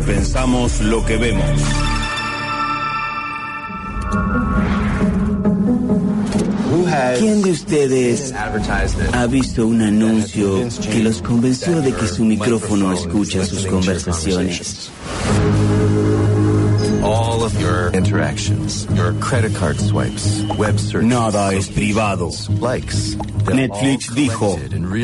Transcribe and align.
Repensamos 0.00 0.80
lo 0.80 1.04
que 1.04 1.18
vemos. 1.18 1.44
¿Quién 7.18 7.42
de 7.42 7.50
ustedes 7.50 8.32
ha 9.12 9.26
visto 9.26 9.66
un 9.66 9.82
anuncio 9.82 10.66
que 10.90 11.00
los 11.00 11.20
convenció 11.20 11.82
de 11.82 11.92
que 11.92 12.06
su 12.06 12.24
micrófono 12.24 12.94
escucha 12.94 13.44
sus 13.44 13.66
conversaciones? 13.66 14.90
All 17.02 17.42
of 17.42 17.58
your 17.60 17.90
interactions, 17.94 18.86
your 18.94 19.12
credit 19.20 19.54
card 19.54 19.78
swipes, 19.78 20.42
web 20.58 20.78
searches, 20.78 21.08
Nada 21.08 21.52
es 21.54 21.68
privado. 21.68 22.30
likes. 22.60 23.16
Netflix 23.52 24.14
dijo, 24.14 24.58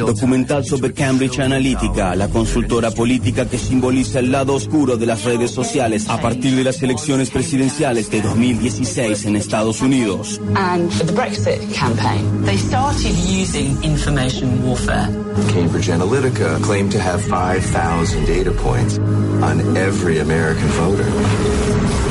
documental 0.06 0.64
sobre 0.64 0.92
Cambridge 0.92 1.38
Analytica, 1.40 2.14
la 2.14 2.28
consultora 2.28 2.90
política 2.90 3.46
que 3.48 3.58
simboliza 3.58 4.18
el 4.20 4.30
lado 4.30 4.54
oscuro 4.54 4.96
de 4.96 5.06
las 5.06 5.24
redes 5.24 5.50
sociales 5.50 6.08
a 6.08 6.20
partir 6.20 6.54
de 6.54 6.62
las 6.64 6.82
elecciones 6.82 7.30
presidenciales 7.30 8.10
de 8.10 8.20
2016 8.20 9.24
en 9.26 9.36
Estados 9.36 9.80
Unidos. 9.80 10.38
and 10.54 10.90
the 10.92 11.12
Brexit 11.12 11.60
campaign. 11.74 12.44
They 12.44 12.56
started 12.58 13.14
using 13.26 13.82
information 13.82 14.62
warfare. 14.66 15.08
Cambridge 15.50 15.88
Analytica 15.88 16.62
claimed 16.62 16.92
to 16.92 16.98
have 16.98 17.22
5,000 17.22 18.24
data 18.24 18.52
points 18.52 18.98
on 18.98 19.76
every 19.76 20.18
American 20.18 20.66
voter. 20.68 22.05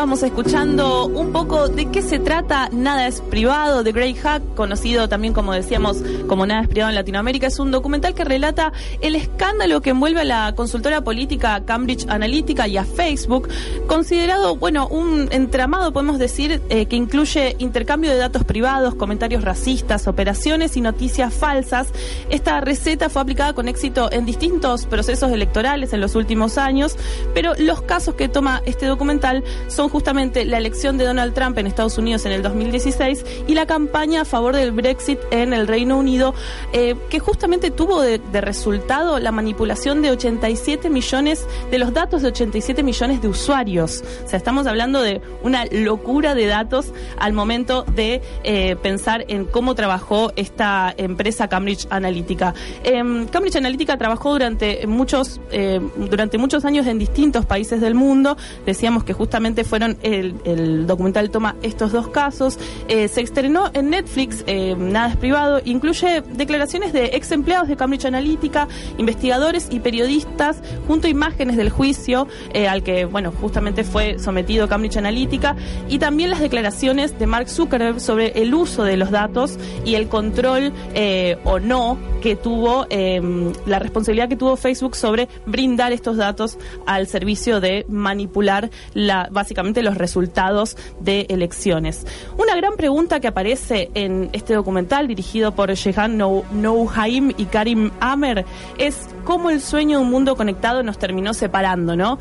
Estábamos 0.00 0.22
escuchando 0.22 1.08
un 1.08 1.30
poco 1.30 1.68
de 1.68 1.90
qué 1.90 2.00
se 2.00 2.18
trata 2.18 2.70
Nada 2.72 3.06
es 3.06 3.20
privado 3.20 3.82
de 3.82 3.92
Grey 3.92 4.14
Hack, 4.14 4.54
conocido 4.54 5.10
también 5.10 5.34
como 5.34 5.52
decíamos 5.52 5.98
como 6.26 6.46
Nada 6.46 6.62
es 6.62 6.68
privado 6.68 6.88
en 6.88 6.94
Latinoamérica. 6.94 7.48
Es 7.48 7.58
un 7.58 7.70
documental 7.70 8.14
que 8.14 8.24
relata 8.24 8.72
el 9.02 9.14
escándalo 9.14 9.82
que 9.82 9.90
envuelve 9.90 10.22
a 10.22 10.24
la 10.24 10.54
consultora 10.54 11.02
política 11.02 11.66
Cambridge 11.66 12.06
Analytica 12.08 12.66
y 12.66 12.78
a 12.78 12.84
Facebook, 12.84 13.50
considerado, 13.86 14.56
bueno, 14.56 14.88
un 14.88 15.28
entramado, 15.32 15.92
podemos 15.92 16.18
decir, 16.18 16.62
eh, 16.70 16.86
que 16.86 16.96
incluye 16.96 17.56
intercambio 17.58 18.10
de 18.10 18.16
datos 18.16 18.44
privados, 18.44 18.94
comentarios 18.94 19.44
racistas, 19.44 20.08
operaciones 20.08 20.78
y 20.78 20.80
noticias 20.80 21.34
falsas. 21.34 21.88
Esta 22.30 22.62
receta 22.62 23.10
fue 23.10 23.20
aplicada 23.20 23.52
con 23.52 23.68
éxito 23.68 24.10
en 24.10 24.24
distintos 24.24 24.86
procesos 24.86 25.30
electorales 25.30 25.92
en 25.92 26.00
los 26.00 26.14
últimos 26.14 26.56
años, 26.56 26.96
pero 27.34 27.52
los 27.58 27.82
casos 27.82 28.14
que 28.14 28.30
toma 28.30 28.62
este 28.64 28.86
documental 28.86 29.44
son 29.68 29.89
justamente 29.90 30.44
la 30.44 30.58
elección 30.58 30.96
de 30.98 31.04
Donald 31.04 31.34
Trump 31.34 31.58
en 31.58 31.66
Estados 31.66 31.98
Unidos 31.98 32.24
en 32.24 32.32
el 32.32 32.42
2016 32.42 33.24
y 33.46 33.54
la 33.54 33.66
campaña 33.66 34.22
a 34.22 34.24
favor 34.24 34.56
del 34.56 34.72
Brexit 34.72 35.18
en 35.30 35.52
el 35.52 35.66
Reino 35.66 35.98
Unido, 35.98 36.34
eh, 36.72 36.94
que 37.08 37.18
justamente 37.18 37.70
tuvo 37.70 38.00
de, 38.00 38.20
resultado 38.40 39.18
la 39.18 39.32
manipulación 39.32 40.02
de 40.02 40.10
87 40.10 40.88
millones, 40.88 41.46
de 41.70 41.78
los 41.78 41.92
datos 41.92 42.22
de 42.22 42.28
87 42.28 42.82
millones 42.82 43.20
de 43.20 43.28
usuarios. 43.28 44.02
O 44.24 44.28
sea, 44.28 44.36
estamos 44.36 44.66
hablando 44.66 45.02
de 45.02 45.20
una 45.42 45.66
locura 45.66 46.34
de 46.34 46.46
datos 46.46 46.92
al 47.18 47.32
momento 47.32 47.84
de 47.94 48.22
eh, 48.44 48.76
pensar 48.82 49.24
en 49.28 49.44
cómo 49.44 49.74
trabajó 49.74 50.32
esta 50.36 50.94
empresa 50.96 51.48
Cambridge 51.48 51.86
Analytica. 51.90 52.54
Em, 52.84 53.26
Cambridge 53.26 53.56
Analytica 53.56 53.96
trabajó 53.98 54.32
durante 54.32 54.86
muchos, 54.86 55.40
eh, 55.50 55.80
durante 55.96 56.38
muchos 56.38 56.64
años 56.64 56.86
en 56.86 56.98
distintos 56.98 57.46
países 57.46 57.80
del 57.80 57.94
mundo. 57.94 58.36
Decíamos 58.64 59.04
que 59.04 59.12
justamente 59.12 59.64
el, 60.02 60.86
documental 60.86 61.30
toma 61.30 61.56
estos 61.62 61.92
dos 61.92 62.08
casos. 62.08 62.58
Eh, 62.88 63.08
se 63.08 63.20
estrenó 63.20 63.70
en 63.72 63.90
Netflix, 63.90 64.44
eh, 64.46 64.74
nada 64.76 65.10
es 65.10 65.16
privado, 65.16 65.60
incluye 65.64 66.22
declaraciones 66.34 66.92
de 66.92 67.06
ex 67.12 67.30
empleados 67.32 67.68
de 67.68 67.76
Cambridge 67.76 68.04
Analytica, 68.04 68.68
investigadores 68.98 69.68
y 69.70 69.80
periodistas, 69.80 70.62
junto 70.86 71.06
a 71.06 71.10
imágenes 71.10 71.56
del 71.56 71.70
juicio 71.70 72.26
eh, 72.52 72.68
al 72.68 72.82
que, 72.82 73.04
bueno, 73.04 73.32
justamente 73.32 73.84
fue 73.84 74.18
sometido 74.18 74.68
Cambridge 74.68 74.96
Analytica, 74.96 75.56
y 75.88 75.98
también 75.98 76.30
las 76.30 76.40
declaraciones 76.40 77.18
de 77.18 77.26
Mark 77.26 77.48
Zuckerberg 77.48 78.00
sobre 78.00 78.42
el 78.42 78.54
uso 78.54 78.84
de 78.84 78.96
los 78.96 79.10
datos 79.10 79.58
y 79.84 79.94
el 79.94 80.08
control 80.08 80.72
eh, 80.94 81.38
o 81.44 81.58
no 81.60 81.98
que 82.20 82.36
tuvo, 82.36 82.86
eh, 82.90 83.20
la 83.66 83.78
responsabilidad 83.78 84.28
que 84.28 84.36
tuvo 84.36 84.56
Facebook 84.56 84.96
sobre 84.96 85.28
brindar 85.46 85.92
estos 85.92 86.16
datos 86.16 86.58
al 86.86 87.06
servicio 87.06 87.60
de 87.60 87.86
manipular 87.88 88.70
la, 88.94 89.28
básicamente 89.30 89.69
los 89.82 89.96
resultados 89.96 90.76
de 91.00 91.26
elecciones. 91.30 92.06
Una 92.36 92.54
gran 92.56 92.76
pregunta 92.76 93.20
que 93.20 93.28
aparece 93.28 93.90
en 93.94 94.28
este 94.32 94.54
documental 94.54 95.06
dirigido 95.06 95.52
por 95.52 95.74
Jehan 95.74 96.18
Nou- 96.18 96.44
Nouhaim 96.52 97.32
y 97.36 97.44
Karim 97.46 97.90
Amer 98.00 98.44
es 98.78 99.08
cómo 99.24 99.50
el 99.50 99.60
sueño 99.60 99.98
de 99.98 100.04
un 100.04 100.10
mundo 100.10 100.36
conectado 100.36 100.82
nos 100.82 100.98
terminó 100.98 101.32
separando, 101.34 101.96
¿no? 101.96 102.18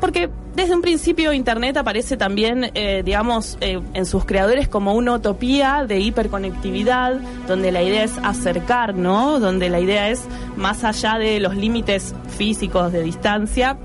Porque 0.00 0.30
desde 0.54 0.74
un 0.76 0.80
principio 0.80 1.32
Internet 1.32 1.76
aparece 1.76 2.16
también, 2.16 2.70
eh, 2.74 3.02
digamos, 3.04 3.58
eh, 3.60 3.80
en 3.94 4.06
sus 4.06 4.24
creadores 4.24 4.68
como 4.68 4.94
una 4.94 5.14
utopía 5.14 5.84
de 5.88 5.98
hiperconectividad, 5.98 7.14
donde 7.48 7.72
la 7.72 7.82
idea 7.82 8.04
es 8.04 8.12
acercar, 8.22 8.94
¿no? 8.94 9.40
Donde 9.40 9.68
la 9.68 9.80
idea 9.80 10.08
es, 10.08 10.22
más 10.56 10.84
allá 10.84 11.18
de 11.18 11.40
los 11.40 11.56
límites 11.56 12.14
físicos 12.36 12.92
de 12.92 13.02
distancia, 13.02 13.76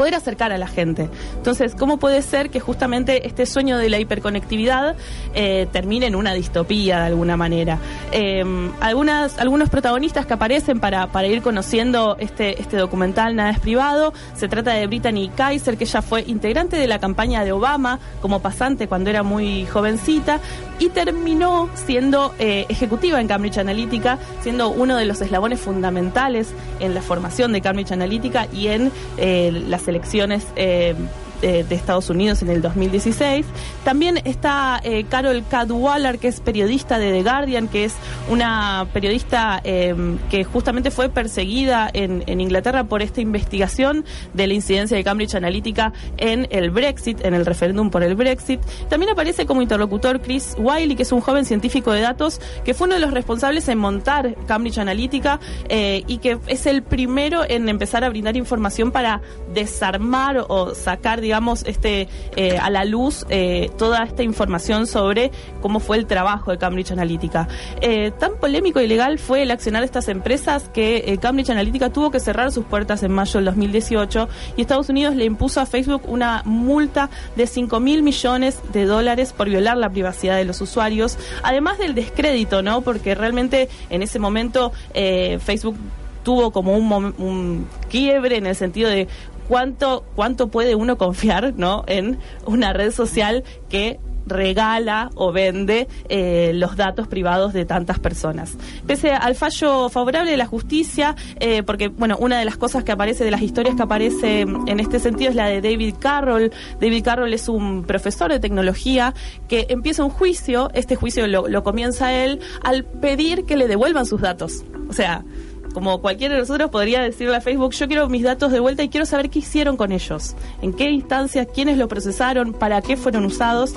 poder 0.00 0.14
acercar 0.14 0.50
a 0.50 0.56
la 0.56 0.66
gente. 0.66 1.10
Entonces, 1.36 1.74
¿cómo 1.74 1.98
puede 1.98 2.22
ser 2.22 2.48
que 2.48 2.58
justamente 2.58 3.26
este 3.26 3.44
sueño 3.44 3.76
de 3.76 3.90
la 3.90 3.98
hiperconectividad 3.98 4.96
eh, 5.34 5.68
termine 5.72 6.06
en 6.06 6.16
una 6.16 6.32
distopía 6.32 7.00
de 7.00 7.06
alguna 7.08 7.36
manera? 7.36 7.78
Eh, 8.10 8.42
algunas, 8.80 9.38
algunos 9.38 9.68
protagonistas 9.68 10.24
que 10.24 10.32
aparecen 10.32 10.80
para, 10.80 11.08
para 11.08 11.26
ir 11.26 11.42
conociendo 11.42 12.16
este, 12.18 12.62
este 12.62 12.78
documental 12.78 13.36
Nada 13.36 13.50
es 13.50 13.60
privado, 13.60 14.14
se 14.34 14.48
trata 14.48 14.72
de 14.72 14.86
Brittany 14.86 15.30
Kaiser, 15.36 15.76
que 15.76 15.84
ella 15.84 16.00
fue 16.00 16.24
integrante 16.26 16.78
de 16.78 16.86
la 16.86 16.98
campaña 16.98 17.44
de 17.44 17.52
Obama 17.52 17.98
como 18.22 18.40
pasante 18.40 18.88
cuando 18.88 19.10
era 19.10 19.22
muy 19.22 19.66
jovencita 19.66 20.40
y 20.78 20.88
terminó 20.88 21.68
siendo 21.74 22.34
eh, 22.38 22.64
ejecutiva 22.70 23.20
en 23.20 23.28
Cambridge 23.28 23.58
Analytica, 23.58 24.18
siendo 24.40 24.70
uno 24.70 24.96
de 24.96 25.04
los 25.04 25.20
eslabones 25.20 25.60
fundamentales 25.60 26.54
en 26.80 26.94
la 26.94 27.02
formación 27.02 27.52
de 27.52 27.60
Cambridge 27.60 27.92
Analytica 27.92 28.48
y 28.50 28.68
en 28.68 28.90
eh, 29.18 29.52
las 29.68 29.82
elecciones 29.90 30.46
eh, 30.56 30.94
de, 31.40 31.64
de 31.64 31.74
Estados 31.74 32.10
Unidos 32.10 32.42
en 32.42 32.50
el 32.50 32.62
2016. 32.62 33.46
También 33.84 34.20
está 34.24 34.80
eh, 34.82 35.04
Carol 35.08 35.42
Cadwallader, 35.48 36.18
que 36.18 36.28
es 36.28 36.40
periodista 36.40 36.98
de 36.98 37.12
The 37.12 37.22
Guardian, 37.22 37.68
que 37.68 37.84
es 37.84 37.94
una 38.28 38.86
periodista 38.92 39.60
eh, 39.64 39.94
que 40.30 40.44
justamente 40.44 40.90
fue 40.90 41.08
perseguida 41.08 41.90
en, 41.92 42.24
en 42.26 42.40
Inglaterra 42.40 42.84
por 42.84 43.02
esta 43.02 43.20
investigación 43.20 44.04
de 44.34 44.46
la 44.46 44.54
incidencia 44.54 44.96
de 44.96 45.04
Cambridge 45.04 45.34
Analytica 45.34 45.92
en 46.16 46.46
el 46.50 46.70
Brexit, 46.70 47.24
en 47.24 47.34
el 47.34 47.46
referéndum 47.46 47.90
por 47.90 48.02
el 48.02 48.14
Brexit. 48.14 48.60
También 48.88 49.12
aparece 49.12 49.46
como 49.46 49.62
interlocutor 49.62 50.20
Chris 50.20 50.56
Wiley, 50.58 50.96
que 50.96 51.02
es 51.02 51.12
un 51.12 51.20
joven 51.20 51.44
científico 51.44 51.92
de 51.92 52.00
datos 52.00 52.40
que 52.64 52.74
fue 52.74 52.86
uno 52.86 52.94
de 52.94 53.00
los 53.00 53.12
responsables 53.12 53.68
en 53.68 53.78
montar 53.78 54.34
Cambridge 54.46 54.78
Analytica 54.78 55.40
eh, 55.68 56.02
y 56.06 56.18
que 56.18 56.38
es 56.46 56.66
el 56.66 56.82
primero 56.82 57.42
en 57.48 57.68
empezar 57.68 58.04
a 58.04 58.08
brindar 58.08 58.36
información 58.36 58.90
para 58.90 59.20
desarmar 59.52 60.44
o 60.48 60.74
sacar, 60.74 61.20
digamos, 61.30 61.62
este 61.64 62.08
eh, 62.34 62.58
a 62.58 62.70
la 62.70 62.84
luz 62.84 63.24
eh, 63.28 63.70
toda 63.78 64.02
esta 64.02 64.24
información 64.24 64.88
sobre 64.88 65.30
cómo 65.60 65.78
fue 65.78 65.96
el 65.96 66.06
trabajo 66.06 66.50
de 66.50 66.58
Cambridge 66.58 66.90
Analytica. 66.90 67.46
Eh, 67.80 68.10
tan 68.10 68.32
polémico 68.40 68.80
y 68.80 68.88
legal 68.88 69.20
fue 69.20 69.42
el 69.42 69.52
accionar 69.52 69.82
de 69.82 69.86
estas 69.86 70.08
empresas 70.08 70.68
que 70.74 71.16
Cambridge 71.22 71.50
Analytica 71.50 71.90
tuvo 71.90 72.10
que 72.10 72.18
cerrar 72.18 72.50
sus 72.50 72.64
puertas 72.64 73.04
en 73.04 73.12
mayo 73.12 73.34
del 73.34 73.44
2018 73.44 74.28
y 74.56 74.62
Estados 74.62 74.88
Unidos 74.88 75.14
le 75.14 75.24
impuso 75.24 75.60
a 75.60 75.66
Facebook 75.66 76.02
una 76.08 76.42
multa 76.44 77.10
de 77.36 77.46
5 77.46 77.78
mil 77.78 78.02
millones 78.02 78.58
de 78.72 78.86
dólares 78.86 79.32
por 79.32 79.48
violar 79.48 79.76
la 79.76 79.88
privacidad 79.88 80.36
de 80.36 80.44
los 80.44 80.60
usuarios, 80.60 81.16
además 81.44 81.78
del 81.78 81.94
descrédito, 81.94 82.60
¿no? 82.62 82.80
Porque 82.80 83.14
realmente 83.14 83.68
en 83.88 84.02
ese 84.02 84.18
momento 84.18 84.72
Facebook 84.92 85.76
tuvo 86.22 86.50
como 86.50 86.76
un, 86.76 87.14
un 87.18 87.66
quiebre 87.88 88.36
en 88.36 88.46
el 88.46 88.56
sentido 88.56 88.88
de 88.88 89.08
cuánto, 89.50 90.04
cuánto 90.14 90.48
puede 90.48 90.76
uno 90.76 90.96
confiar 90.96 91.54
¿no? 91.56 91.82
en 91.88 92.20
una 92.46 92.72
red 92.72 92.92
social 92.92 93.42
que 93.68 93.98
regala 94.26 95.10
o 95.16 95.32
vende 95.32 95.88
eh, 96.08 96.52
los 96.54 96.76
datos 96.76 97.08
privados 97.08 97.52
de 97.52 97.64
tantas 97.64 97.98
personas. 97.98 98.56
Pese 98.86 99.10
al 99.10 99.34
fallo 99.34 99.88
favorable 99.88 100.30
de 100.30 100.36
la 100.36 100.46
justicia, 100.46 101.16
eh, 101.40 101.64
porque 101.64 101.88
bueno, 101.88 102.16
una 102.20 102.38
de 102.38 102.44
las 102.44 102.56
cosas 102.56 102.84
que 102.84 102.92
aparece, 102.92 103.24
de 103.24 103.32
las 103.32 103.42
historias 103.42 103.74
que 103.74 103.82
aparece 103.82 104.42
en 104.42 104.78
este 104.78 105.00
sentido 105.00 105.30
es 105.30 105.36
la 105.36 105.46
de 105.46 105.60
David 105.60 105.96
Carroll. 105.98 106.52
David 106.80 107.02
Carroll 107.02 107.34
es 107.34 107.48
un 107.48 107.82
profesor 107.82 108.30
de 108.30 108.38
tecnología 108.38 109.14
que 109.48 109.66
empieza 109.68 110.04
un 110.04 110.10
juicio, 110.10 110.70
este 110.74 110.94
juicio 110.94 111.26
lo, 111.26 111.48
lo 111.48 111.64
comienza 111.64 112.12
él 112.14 112.38
al 112.62 112.84
pedir 112.84 113.46
que 113.46 113.56
le 113.56 113.66
devuelvan 113.66 114.06
sus 114.06 114.20
datos. 114.20 114.64
O 114.88 114.92
sea, 114.92 115.24
como 115.72 116.00
cualquiera 116.00 116.34
de 116.34 116.40
nosotros 116.40 116.70
podría 116.70 117.00
decirle 117.00 117.36
a 117.36 117.40
Facebook, 117.40 117.72
yo 117.72 117.86
quiero 117.86 118.08
mis 118.08 118.22
datos 118.22 118.52
de 118.52 118.60
vuelta 118.60 118.82
y 118.82 118.88
quiero 118.88 119.06
saber 119.06 119.30
qué 119.30 119.40
hicieron 119.40 119.76
con 119.76 119.92
ellos, 119.92 120.34
en 120.62 120.72
qué 120.72 120.90
instancias, 120.90 121.46
quiénes 121.54 121.78
lo 121.78 121.88
procesaron, 121.88 122.52
para 122.52 122.82
qué 122.82 122.96
fueron 122.96 123.24
usados. 123.24 123.74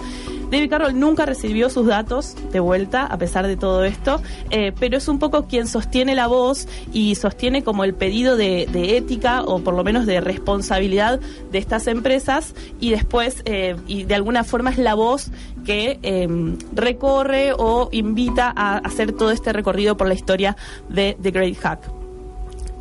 David 0.53 0.69
Carroll 0.69 0.99
nunca 0.99 1.25
recibió 1.25 1.69
sus 1.71 1.87
datos 1.87 2.35
de 2.51 2.59
vuelta, 2.59 3.07
a 3.07 3.17
pesar 3.17 3.47
de 3.47 3.57
todo 3.57 3.83
esto, 3.83 4.21
eh, 4.51 4.71
pero 4.79 4.97
es 4.97 5.07
un 5.07 5.17
poco 5.17 5.47
quien 5.47 5.67
sostiene 5.67 6.13
la 6.13 6.27
voz 6.27 6.67
y 6.93 7.15
sostiene 7.15 7.63
como 7.63 7.83
el 7.83 7.95
pedido 7.95 8.37
de, 8.37 8.67
ética 8.95 9.41
o 9.41 9.61
por 9.61 9.73
lo 9.73 9.83
menos 9.83 10.05
de 10.05 10.21
responsabilidad 10.21 11.19
de 11.51 11.57
estas 11.57 11.87
empresas 11.87 12.53
y 12.79 12.91
después, 12.91 13.41
eh, 13.45 13.75
y 13.87 14.03
de 14.03 14.13
alguna 14.13 14.43
forma 14.43 14.69
es 14.69 14.77
la 14.77 14.93
voz 14.93 15.31
que 15.65 15.99
em, 16.03 16.57
recorre 16.73 17.53
o 17.57 17.89
invita 17.91 18.53
a 18.55 18.77
hacer 18.77 19.13
todo 19.13 19.31
este 19.31 19.53
recorrido 19.53 19.97
por 19.97 20.07
la 20.07 20.13
historia 20.13 20.55
de 20.87 21.17
The 21.19 21.31
Great 21.31 21.57
Hack. 21.57 22.02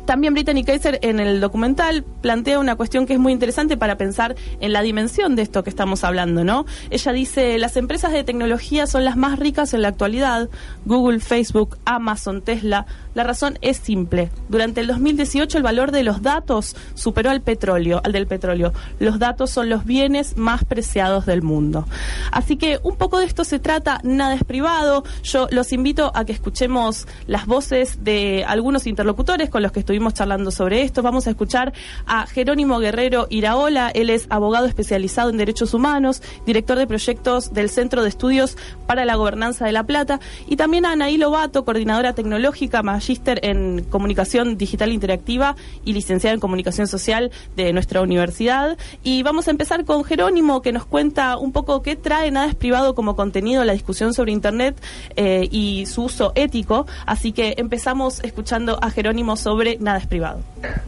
También 0.05 0.33
Brittany 0.33 0.63
Kaiser 0.65 0.99
en 1.01 1.19
el 1.19 1.39
documental 1.39 2.03
plantea 2.03 2.59
una 2.59 2.75
cuestión 2.75 3.05
que 3.05 3.13
es 3.13 3.19
muy 3.19 3.31
interesante 3.31 3.77
para 3.77 3.97
pensar 3.97 4.35
en 4.59 4.73
la 4.73 4.81
dimensión 4.81 5.35
de 5.35 5.43
esto 5.43 5.63
que 5.63 5.69
estamos 5.69 6.03
hablando, 6.03 6.43
¿no? 6.43 6.65
Ella 6.89 7.13
dice, 7.13 7.57
las 7.57 7.77
empresas 7.77 8.11
de 8.11 8.25
tecnología 8.25 8.85
son 8.85 9.05
las 9.05 9.15
más 9.15 9.39
ricas 9.39 9.73
en 9.73 9.81
la 9.81 9.87
actualidad, 9.87 10.49
Google, 10.85 11.19
Facebook, 11.19 11.77
Amazon, 11.85 12.41
Tesla. 12.41 12.85
La 13.13 13.23
razón 13.23 13.57
es 13.61 13.77
simple. 13.77 14.29
Durante 14.49 14.81
el 14.81 14.87
2018 14.87 15.57
el 15.57 15.63
valor 15.63 15.91
de 15.91 16.03
los 16.03 16.21
datos 16.21 16.75
superó 16.95 17.29
al 17.29 17.41
petróleo, 17.41 18.01
al 18.03 18.11
del 18.11 18.27
petróleo. 18.27 18.73
Los 18.99 19.19
datos 19.19 19.51
son 19.51 19.69
los 19.69 19.85
bienes 19.85 20.37
más 20.37 20.63
preciados 20.65 21.25
del 21.25 21.41
mundo. 21.41 21.87
Así 22.31 22.57
que 22.57 22.79
un 22.83 22.95
poco 22.95 23.19
de 23.19 23.25
esto 23.25 23.43
se 23.43 23.59
trata, 23.59 23.99
nada 24.03 24.33
es 24.33 24.43
privado. 24.43 25.03
Yo 25.23 25.47
los 25.51 25.73
invito 25.73 26.11
a 26.15 26.25
que 26.25 26.33
escuchemos 26.33 27.07
las 27.27 27.45
voces 27.45 28.03
de 28.03 28.43
algunos 28.47 28.87
interlocutores 28.87 29.49
con 29.49 29.61
los 29.61 29.71
que 29.71 29.79
estuvimos 29.79 30.13
charlando 30.13 30.51
sobre 30.51 30.81
esto. 30.81 31.01
Vamos 31.01 31.27
a 31.27 31.31
escuchar 31.31 31.73
a 32.05 32.25
Jerónimo 32.27 32.79
Guerrero 32.79 33.27
Iraola, 33.29 33.89
él 33.93 34.09
es 34.09 34.27
abogado 34.29 34.65
especializado 34.65 35.29
en 35.29 35.37
derechos 35.37 35.73
humanos, 35.73 36.21
director 36.45 36.77
de 36.77 36.87
proyectos 36.87 37.53
del 37.53 37.69
Centro 37.69 38.03
de 38.03 38.09
Estudios 38.09 38.57
para 38.87 39.05
la 39.05 39.15
Gobernanza 39.15 39.65
de 39.65 39.71
La 39.71 39.83
Plata, 39.83 40.19
y 40.47 40.55
también 40.55 40.85
a 40.85 40.91
Anaí 40.91 41.17
Lobato, 41.17 41.65
coordinadora 41.65 42.13
tecnológica, 42.13 42.81
magíster 43.03 43.41
en 43.43 43.83
comunicación 43.83 44.57
digital 44.57 44.93
interactiva 44.93 45.57
y 45.83 45.91
licenciada 45.91 46.33
en 46.33 46.39
comunicación 46.39 46.87
social 46.87 47.31
de 47.57 47.73
nuestra 47.73 48.01
universidad. 48.01 48.77
Y 49.03 49.23
vamos 49.23 49.49
a 49.49 49.51
empezar 49.51 49.83
con 49.83 50.05
Jerónimo, 50.05 50.61
que 50.61 50.71
nos 50.71 50.85
cuenta 50.85 51.37
un 51.37 51.51
poco 51.51 51.81
qué 51.81 51.97
trae 51.97 52.31
Nada 52.31 52.47
es 52.47 52.55
Privado 52.55 52.95
como 52.95 53.17
contenido 53.17 53.65
la 53.65 53.73
discusión 53.73 54.13
sobre 54.13 54.31
Internet 54.31 54.81
eh, 55.17 55.49
y 55.51 55.85
su 55.85 56.03
uso 56.03 56.31
ético. 56.35 56.87
Así 57.05 57.33
que 57.33 57.55
empezamos 57.57 58.23
escuchando 58.23 58.79
a 58.81 58.89
Jerónimo 58.89 59.35
sobre 59.35 59.77
nada 59.79 59.97
es 59.97 60.07
privado. 60.07 60.39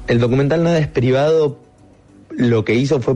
El 0.08 0.20
documental 0.20 0.64
Nada 0.64 0.80
es 0.80 0.88
privado 0.88 1.60
lo 2.30 2.64
que 2.64 2.76
hizo 2.76 3.02
fue 3.02 3.16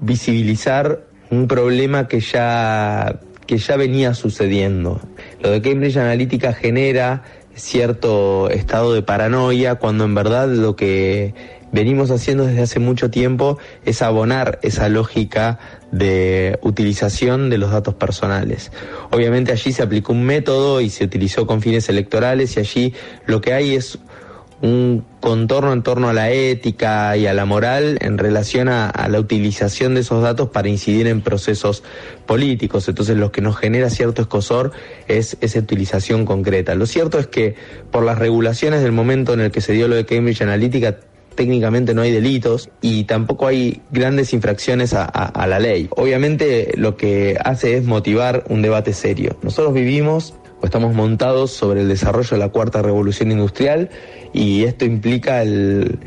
visibilizar 0.00 1.02
un 1.30 1.46
problema 1.46 2.08
que 2.08 2.20
ya, 2.20 3.20
que 3.48 3.56
ya 3.56 3.76
venía 3.76 4.12
sucediendo. 4.12 5.00
Lo 5.40 5.50
de 5.50 5.62
Cambridge 5.62 5.96
Analytica 5.96 6.52
genera 6.52 7.24
cierto 7.54 8.50
estado 8.50 8.92
de 8.92 9.02
paranoia 9.02 9.76
cuando 9.76 10.04
en 10.04 10.14
verdad 10.14 10.48
lo 10.48 10.76
que 10.76 11.34
venimos 11.72 12.10
haciendo 12.10 12.44
desde 12.44 12.60
hace 12.60 12.78
mucho 12.78 13.10
tiempo 13.10 13.58
es 13.86 14.02
abonar 14.02 14.58
esa 14.62 14.90
lógica 14.90 15.58
de 15.90 16.58
utilización 16.62 17.48
de 17.48 17.56
los 17.56 17.70
datos 17.70 17.94
personales. 17.94 18.70
Obviamente 19.10 19.50
allí 19.50 19.72
se 19.72 19.82
aplicó 19.82 20.12
un 20.12 20.24
método 20.24 20.82
y 20.82 20.90
se 20.90 21.04
utilizó 21.04 21.46
con 21.46 21.62
fines 21.62 21.88
electorales 21.88 22.54
y 22.56 22.60
allí 22.60 22.94
lo 23.26 23.40
que 23.40 23.54
hay 23.54 23.74
es 23.74 23.98
un 24.60 25.04
contorno 25.20 25.72
en 25.72 25.82
torno 25.82 26.08
a 26.08 26.12
la 26.12 26.30
ética 26.30 27.16
y 27.16 27.26
a 27.26 27.34
la 27.34 27.44
moral 27.44 27.98
en 28.00 28.18
relación 28.18 28.68
a, 28.68 28.92
la 29.08 29.20
utilización 29.20 29.94
de 29.94 30.00
esos 30.00 30.22
datos 30.22 30.50
para 30.50 30.68
incidir 30.68 31.06
en 31.06 31.20
procesos 31.20 31.82
políticos. 32.26 32.88
Entonces 32.88 33.16
lo 33.16 33.30
que 33.30 33.40
nos 33.40 33.56
genera 33.56 33.90
cierto 33.90 34.22
escosor 34.22 34.72
es 35.06 35.36
esa 35.40 35.60
utilización 35.60 36.24
concreta. 36.24 36.74
Lo 36.74 36.86
cierto 36.86 37.18
es 37.18 37.26
que 37.26 37.54
por 37.90 38.04
las 38.04 38.18
regulaciones 38.18 38.82
del 38.82 38.92
momento 38.92 39.32
en 39.32 39.40
el 39.40 39.50
que 39.50 39.60
se 39.60 39.72
dio 39.72 39.86
lo 39.86 39.94
de 39.94 40.06
Cambridge 40.06 40.42
Analytica, 40.42 40.98
técnicamente 41.36 41.94
no 41.94 42.02
hay 42.02 42.10
delitos 42.10 42.68
y 42.80 43.04
tampoco 43.04 43.46
hay 43.46 43.80
grandes 43.92 44.32
infracciones 44.32 44.92
a, 44.92 45.04
a, 45.04 45.46
la 45.46 45.60
ley. 45.60 45.88
Obviamente 45.90 46.72
lo 46.76 46.96
que 46.96 47.38
hace 47.44 47.76
es 47.76 47.84
motivar 47.84 48.42
un 48.48 48.60
debate 48.60 48.92
serio. 48.92 49.38
Nosotros 49.42 49.72
vivimos 49.72 50.34
estamos 50.62 50.94
montados 50.94 51.52
sobre 51.52 51.82
el 51.82 51.88
desarrollo 51.88 52.30
de 52.30 52.38
la 52.38 52.48
cuarta 52.48 52.82
revolución 52.82 53.30
industrial 53.30 53.90
y 54.32 54.64
esto 54.64 54.84
implica 54.84 55.42
el, 55.42 55.98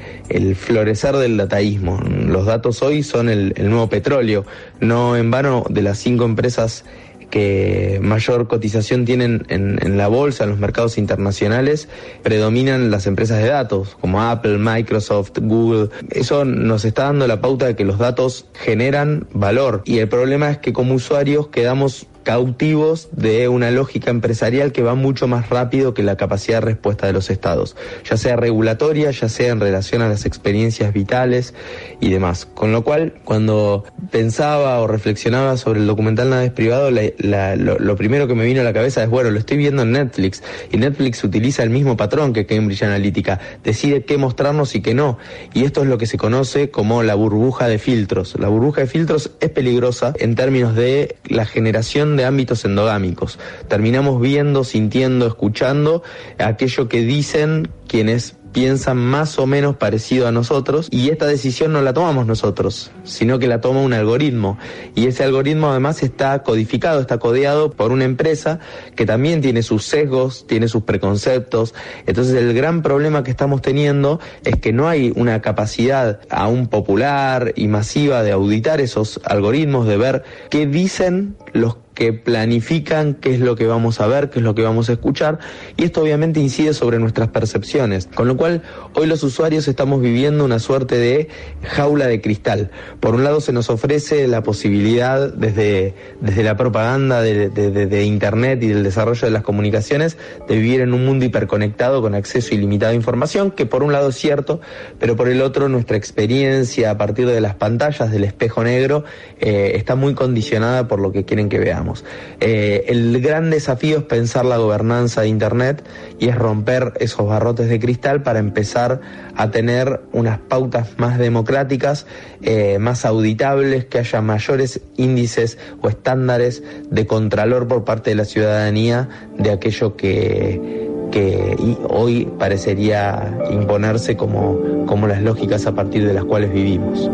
florecer 0.55 1.15
del 1.17 1.37
dataísmo. 1.37 1.99
Los 2.01 2.45
datos 2.45 2.81
hoy 2.81 3.03
son 3.03 3.29
el, 3.29 3.53
nuevo 3.57 3.89
petróleo. 3.89 4.45
No 4.79 5.15
en 5.15 5.31
vano 5.31 5.65
de 5.69 5.81
las 5.81 5.97
cinco 5.97 6.25
empresas 6.25 6.85
que 7.29 7.99
mayor 8.03 8.49
cotización 8.49 9.05
tienen 9.05 9.45
en, 9.47 9.79
en, 9.81 9.97
la 9.97 10.09
bolsa, 10.09 10.43
en 10.43 10.49
los 10.49 10.59
mercados 10.59 10.97
internacionales, 10.97 11.87
predominan 12.23 12.91
las 12.91 13.07
empresas 13.07 13.41
de 13.41 13.47
datos, 13.47 13.95
como 14.01 14.21
Apple, 14.21 14.57
Microsoft, 14.57 15.31
Google. 15.41 15.89
Eso 16.09 16.43
nos 16.43 16.83
está 16.83 17.05
dando 17.05 17.27
la 17.27 17.39
pauta 17.39 17.67
de 17.67 17.77
que 17.77 17.85
los 17.85 17.97
datos 17.97 18.47
generan 18.53 19.27
valor. 19.31 19.81
Y 19.85 19.99
el 19.99 20.09
problema 20.09 20.51
es 20.51 20.57
que 20.57 20.73
como 20.73 20.93
usuarios 20.93 21.47
quedamos 21.47 22.05
cautivos 22.23 23.09
de 23.11 23.47
una 23.47 23.71
lógica 23.71 24.11
empresarial 24.11 24.71
que 24.71 24.81
va 24.81 24.95
mucho 24.95 25.27
más 25.27 25.49
rápido 25.49 25.93
que 25.93 26.03
la 26.03 26.17
capacidad 26.17 26.59
de 26.59 26.65
respuesta 26.65 27.07
de 27.07 27.13
los 27.13 27.29
estados, 27.29 27.75
ya 28.09 28.17
sea 28.17 28.35
regulatoria, 28.35 29.11
ya 29.11 29.29
sea 29.29 29.51
en 29.51 29.59
relación 29.59 30.01
a 30.01 30.09
las 30.09 30.25
experiencias 30.25 30.93
vitales 30.93 31.53
y 31.99 32.09
demás. 32.09 32.45
Con 32.45 32.71
lo 32.71 32.83
cual, 32.83 33.13
cuando 33.23 33.85
pensaba 34.11 34.79
o 34.79 34.87
reflexionaba 34.87 35.57
sobre 35.57 35.79
el 35.79 35.87
documental 35.87 36.29
Nada 36.29 36.45
es 36.45 36.51
privado, 36.51 36.91
lo, 36.91 37.95
primero 37.95 38.27
que 38.27 38.35
me 38.35 38.45
vino 38.45 38.61
a 38.61 38.63
la 38.63 38.73
cabeza 38.73 39.03
es, 39.03 39.09
bueno, 39.09 39.31
lo 39.31 39.39
estoy 39.39 39.57
viendo 39.57 39.81
en 39.81 39.91
Netflix 39.91 40.43
y 40.71 40.77
Netflix 40.77 41.23
utiliza 41.23 41.63
el 41.63 41.69
mismo 41.69 41.97
patrón 41.97 42.33
que 42.33 42.45
Cambridge 42.45 42.83
Analytica, 42.83 43.39
decide 43.63 44.03
qué 44.03 44.17
mostrarnos 44.17 44.75
y 44.75 44.81
qué 44.81 44.93
no. 44.93 45.17
Y 45.53 45.65
esto 45.65 45.81
es 45.81 45.87
lo 45.87 45.97
que 45.97 46.05
se 46.05 46.17
conoce 46.17 46.69
como 46.69 47.03
la 47.03 47.15
burbuja 47.15 47.67
de 47.67 47.79
filtros. 47.79 48.35
La 48.39 48.47
burbuja 48.47 48.81
de 48.81 48.87
filtros 48.87 49.31
es 49.39 49.49
peligrosa 49.49 50.13
en 50.19 50.35
términos 50.35 50.75
de 50.75 51.15
la 51.27 51.45
generación 51.45 52.10
de 52.15 52.25
ámbitos 52.25 52.65
endogámicos. 52.65 53.39
Terminamos 53.67 54.21
viendo, 54.21 54.63
sintiendo, 54.63 55.27
escuchando 55.27 56.03
aquello 56.37 56.87
que 56.87 57.01
dicen 57.01 57.69
quienes 57.87 58.35
piensan 58.51 58.97
más 58.97 59.39
o 59.39 59.47
menos 59.47 59.75
parecido 59.77 60.27
a 60.27 60.31
nosotros 60.31 60.87
y 60.91 61.09
esta 61.09 61.25
decisión 61.25 61.73
no 61.73 61.81
la 61.81 61.93
tomamos 61.93 62.25
nosotros, 62.25 62.91
sino 63.03 63.39
que 63.39 63.47
la 63.47 63.61
toma 63.61 63.81
un 63.81 63.93
algoritmo 63.93 64.57
y 64.95 65.07
ese 65.07 65.23
algoritmo 65.23 65.69
además 65.69 66.03
está 66.03 66.43
codificado, 66.43 66.99
está 66.99 67.17
codeado 67.17 67.71
por 67.71 67.91
una 67.91 68.05
empresa 68.05 68.59
que 68.95 69.05
también 69.05 69.41
tiene 69.41 69.63
sus 69.63 69.85
sesgos, 69.85 70.45
tiene 70.47 70.67
sus 70.67 70.83
preconceptos. 70.83 71.73
Entonces 72.05 72.35
el 72.35 72.53
gran 72.53 72.81
problema 72.81 73.23
que 73.23 73.31
estamos 73.31 73.61
teniendo 73.61 74.19
es 74.43 74.57
que 74.57 74.73
no 74.73 74.87
hay 74.87 75.13
una 75.15 75.41
capacidad 75.41 76.19
aún 76.29 76.67
popular 76.67 77.53
y 77.55 77.67
masiva 77.67 78.23
de 78.23 78.31
auditar 78.31 78.81
esos 78.81 79.21
algoritmos, 79.23 79.87
de 79.87 79.97
ver 79.97 80.23
qué 80.49 80.65
dicen 80.65 81.35
los 81.53 81.77
que 82.01 82.13
planifican 82.13 83.13
qué 83.13 83.35
es 83.35 83.41
lo 83.41 83.55
que 83.55 83.67
vamos 83.67 84.01
a 84.01 84.07
ver, 84.07 84.31
qué 84.31 84.39
es 84.39 84.43
lo 84.43 84.55
que 84.55 84.63
vamos 84.63 84.89
a 84.89 84.93
escuchar, 84.93 85.37
y 85.77 85.83
esto 85.83 86.01
obviamente 86.01 86.39
incide 86.39 86.73
sobre 86.73 86.97
nuestras 86.97 87.27
percepciones, 87.27 88.07
con 88.07 88.27
lo 88.27 88.37
cual 88.37 88.63
hoy 88.95 89.05
los 89.05 89.21
usuarios 89.21 89.67
estamos 89.67 90.01
viviendo 90.01 90.43
una 90.43 90.57
suerte 90.57 90.97
de 90.97 91.27
jaula 91.61 92.07
de 92.07 92.19
cristal. 92.19 92.71
Por 92.99 93.13
un 93.13 93.23
lado 93.23 93.39
se 93.39 93.53
nos 93.53 93.69
ofrece 93.69 94.27
la 94.27 94.41
posibilidad 94.41 95.31
desde, 95.31 95.93
desde 96.21 96.41
la 96.41 96.57
propaganda 96.57 97.21
de, 97.21 97.49
de 97.49 98.03
Internet 98.03 98.63
y 98.63 98.69
del 98.69 98.81
desarrollo 98.81 99.27
de 99.27 99.31
las 99.31 99.43
comunicaciones 99.43 100.17
de 100.47 100.55
vivir 100.55 100.81
en 100.81 100.95
un 100.95 101.05
mundo 101.05 101.25
hiperconectado 101.25 102.01
con 102.01 102.15
acceso 102.15 102.55
ilimitado 102.55 102.93
a 102.93 102.95
información, 102.95 103.51
que 103.51 103.67
por 103.67 103.83
un 103.83 103.91
lado 103.91 104.09
es 104.09 104.15
cierto, 104.15 104.59
pero 104.97 105.15
por 105.15 105.27
el 105.27 105.39
otro 105.39 105.69
nuestra 105.69 105.97
experiencia 105.97 106.89
a 106.89 106.97
partir 106.97 107.27
de 107.27 107.41
las 107.41 107.53
pantallas 107.53 108.11
del 108.11 108.23
espejo 108.23 108.63
negro 108.63 109.03
eh, 109.39 109.73
está 109.75 109.93
muy 109.93 110.15
condicionada 110.15 110.87
por 110.87 110.99
lo 110.99 111.11
que 111.11 111.25
quieren 111.25 111.47
que 111.47 111.59
veamos. 111.59 111.90
Eh, 112.39 112.85
el 112.87 113.21
gran 113.21 113.49
desafío 113.49 113.99
es 113.99 114.03
pensar 114.03 114.45
la 114.45 114.57
gobernanza 114.57 115.21
de 115.21 115.27
Internet 115.27 115.83
y 116.19 116.29
es 116.29 116.35
romper 116.35 116.93
esos 116.99 117.27
barrotes 117.27 117.69
de 117.69 117.79
cristal 117.79 118.23
para 118.23 118.39
empezar 118.39 119.01
a 119.35 119.51
tener 119.51 120.01
unas 120.11 120.39
pautas 120.39 120.89
más 120.97 121.17
democráticas, 121.17 122.05
eh, 122.41 122.77
más 122.79 123.05
auditables, 123.05 123.85
que 123.85 123.99
haya 123.99 124.21
mayores 124.21 124.81
índices 124.97 125.57
o 125.81 125.89
estándares 125.89 126.63
de 126.89 127.07
contralor 127.07 127.67
por 127.67 127.83
parte 127.83 128.11
de 128.11 128.15
la 128.15 128.25
ciudadanía 128.25 129.09
de 129.37 129.51
aquello 129.51 129.95
que 129.95 130.89
que 131.11 131.57
hoy 131.89 132.25
parecería 132.39 133.37
imponerse 133.51 134.15
como, 134.15 134.85
como 134.85 135.07
las 135.07 135.21
lógicas 135.21 135.67
a 135.67 135.75
partir 135.75 136.07
de 136.07 136.13
las 136.13 136.23
cuales 136.23 136.51
vivimos. 136.51 137.11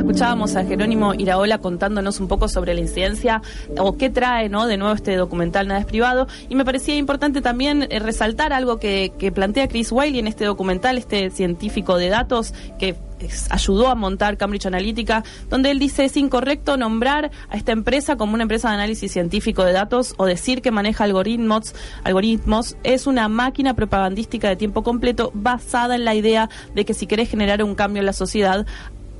Escuchábamos 0.00 0.56
a 0.56 0.64
Jerónimo 0.64 1.12
Iraola 1.12 1.58
contándonos 1.58 2.20
un 2.20 2.26
poco 2.26 2.48
sobre 2.48 2.72
la 2.72 2.80
incidencia 2.80 3.42
o 3.76 3.98
qué 3.98 4.08
trae 4.08 4.48
¿no? 4.48 4.66
de 4.66 4.78
nuevo 4.78 4.94
este 4.94 5.14
documental 5.14 5.68
Nada 5.68 5.80
es 5.80 5.84
privado. 5.84 6.26
Y 6.48 6.54
me 6.54 6.64
parecía 6.64 6.96
importante 6.96 7.42
también 7.42 7.86
eh, 7.90 7.98
resaltar 7.98 8.54
algo 8.54 8.78
que, 8.78 9.12
que 9.18 9.30
plantea 9.30 9.68
Chris 9.68 9.92
Wiley 9.92 10.18
en 10.18 10.26
este 10.26 10.46
documental, 10.46 10.96
este 10.96 11.28
científico 11.28 11.98
de 11.98 12.08
datos 12.08 12.54
que 12.78 12.96
ayudó 13.50 13.88
a 13.88 13.94
montar 13.94 14.38
Cambridge 14.38 14.64
Analytica, 14.64 15.22
donde 15.50 15.70
él 15.70 15.78
dice 15.78 16.06
es 16.06 16.16
incorrecto 16.16 16.78
nombrar 16.78 17.30
a 17.50 17.56
esta 17.56 17.72
empresa 17.72 18.16
como 18.16 18.32
una 18.32 18.44
empresa 18.44 18.68
de 18.68 18.76
análisis 18.76 19.12
científico 19.12 19.64
de 19.64 19.72
datos 19.72 20.14
o 20.16 20.24
decir 20.24 20.62
que 20.62 20.70
maneja 20.70 21.04
algoritmos, 21.04 21.74
algoritmos 22.04 22.78
es 22.82 23.06
una 23.06 23.28
máquina 23.28 23.74
propagandística 23.74 24.48
de 24.48 24.56
tiempo 24.56 24.82
completo 24.82 25.30
basada 25.34 25.94
en 25.94 26.06
la 26.06 26.14
idea 26.14 26.48
de 26.74 26.86
que 26.86 26.94
si 26.94 27.06
querés 27.06 27.28
generar 27.28 27.62
un 27.62 27.74
cambio 27.74 28.00
en 28.00 28.06
la 28.06 28.14
sociedad 28.14 28.66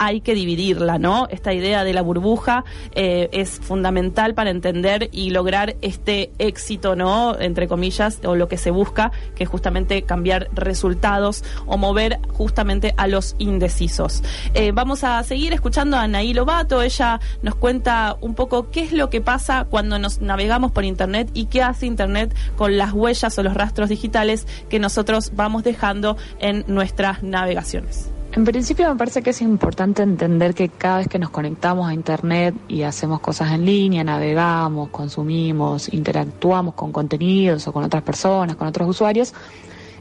hay 0.00 0.22
que 0.22 0.34
dividirla, 0.34 0.98
¿no? 0.98 1.28
Esta 1.28 1.52
idea 1.52 1.84
de 1.84 1.92
la 1.92 2.00
burbuja 2.00 2.64
eh, 2.94 3.28
es 3.32 3.60
fundamental 3.60 4.32
para 4.32 4.48
entender 4.48 5.10
y 5.12 5.28
lograr 5.28 5.76
este 5.82 6.32
éxito, 6.38 6.96
¿no? 6.96 7.38
Entre 7.38 7.68
comillas, 7.68 8.18
o 8.24 8.34
lo 8.34 8.48
que 8.48 8.56
se 8.56 8.70
busca, 8.70 9.12
que 9.36 9.44
es 9.44 9.50
justamente 9.50 10.02
cambiar 10.02 10.48
resultados 10.54 11.44
o 11.66 11.76
mover 11.76 12.18
justamente 12.32 12.94
a 12.96 13.08
los 13.08 13.36
indecisos. 13.38 14.22
Eh, 14.54 14.72
vamos 14.72 15.04
a 15.04 15.22
seguir 15.22 15.52
escuchando 15.52 15.98
a 15.98 16.04
Anaí 16.04 16.32
Lobato. 16.32 16.80
Ella 16.80 17.20
nos 17.42 17.54
cuenta 17.54 18.16
un 18.22 18.34
poco 18.34 18.70
qué 18.70 18.80
es 18.80 18.92
lo 18.92 19.10
que 19.10 19.20
pasa 19.20 19.66
cuando 19.68 19.98
nos 19.98 20.22
navegamos 20.22 20.72
por 20.72 20.84
Internet 20.84 21.30
y 21.34 21.44
qué 21.44 21.62
hace 21.62 21.84
Internet 21.84 22.34
con 22.56 22.78
las 22.78 22.94
huellas 22.94 23.36
o 23.38 23.42
los 23.42 23.52
rastros 23.52 23.90
digitales 23.90 24.46
que 24.70 24.78
nosotros 24.78 25.32
vamos 25.34 25.62
dejando 25.62 26.16
en 26.38 26.64
nuestras 26.68 27.22
navegaciones. 27.22 28.10
En 28.32 28.44
principio 28.44 28.88
me 28.88 28.94
parece 28.94 29.22
que 29.22 29.30
es 29.30 29.42
importante 29.42 30.02
entender 30.04 30.54
que 30.54 30.68
cada 30.68 30.98
vez 30.98 31.08
que 31.08 31.18
nos 31.18 31.30
conectamos 31.30 31.88
a 31.88 31.94
Internet 31.94 32.54
y 32.68 32.82
hacemos 32.82 33.18
cosas 33.18 33.50
en 33.50 33.66
línea, 33.66 34.04
navegamos, 34.04 34.90
consumimos, 34.90 35.92
interactuamos 35.92 36.74
con 36.74 36.92
contenidos 36.92 37.66
o 37.66 37.72
con 37.72 37.82
otras 37.82 38.04
personas, 38.04 38.54
con 38.54 38.68
otros 38.68 38.88
usuarios, 38.88 39.34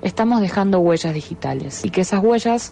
estamos 0.03 0.41
dejando 0.41 0.79
huellas 0.79 1.11
digitales. 1.11 1.83
Y 1.83 1.89
que 1.89 2.01
esas 2.01 2.23
huellas 2.23 2.71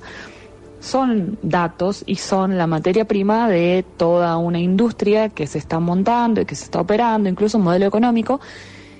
son 0.80 1.40
datos 1.42 2.04
y 2.06 2.18
son 2.18 2.60
la 2.60 2.68
materia 2.68 3.06
prima 3.06 3.50
de 3.50 3.84
toda 3.98 4.38
una 4.38 4.60
industria 4.60 5.30
que 5.30 5.48
se 5.48 5.58
está 5.58 5.80
montando 5.80 6.42
y 6.42 6.46
que 6.46 6.54
se 6.54 6.66
está 6.66 6.82
operando, 6.82 7.30
incluso 7.30 7.58
un 7.58 7.64
modelo 7.64 7.88
económico 7.88 8.40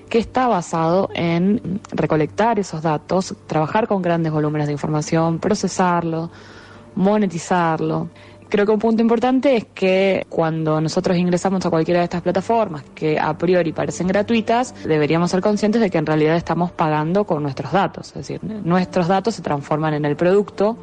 que 0.08 0.18
está 0.18 0.48
basado 0.48 1.10
en 1.14 1.80
recolectar 1.90 2.58
esos 2.58 2.82
datos, 2.82 3.34
trabajar 3.46 3.86
con 3.86 4.02
grandes 4.02 4.32
volúmenes 4.32 4.66
de 4.66 4.72
información, 4.72 5.38
procesarlo, 5.38 6.30
monetizarlo. 6.94 8.08
Creo 8.48 8.64
que 8.64 8.72
un 8.72 8.78
punto 8.78 9.02
importante 9.02 9.56
es 9.56 9.66
que 9.74 10.26
cuando 10.30 10.80
nosotros 10.80 11.18
ingresamos 11.18 11.64
a 11.66 11.70
cualquiera 11.70 12.00
de 12.00 12.04
estas 12.04 12.22
plataformas 12.22 12.82
que 12.94 13.18
a 13.18 13.36
priori 13.36 13.72
parecen 13.72 14.06
gratuitas, 14.06 14.74
deberíamos 14.84 15.30
ser 15.30 15.42
conscientes 15.42 15.82
de 15.82 15.90
que 15.90 15.98
en 15.98 16.06
realidad 16.06 16.34
estamos 16.36 16.72
pagando 16.72 17.24
con 17.24 17.42
nuestros 17.42 17.72
datos. 17.72 18.08
Es 18.08 18.14
decir, 18.14 18.42
nuestros 18.42 19.06
datos 19.06 19.34
se 19.34 19.42
transforman 19.42 19.92
en 19.92 20.06
el 20.06 20.16
producto 20.16 20.78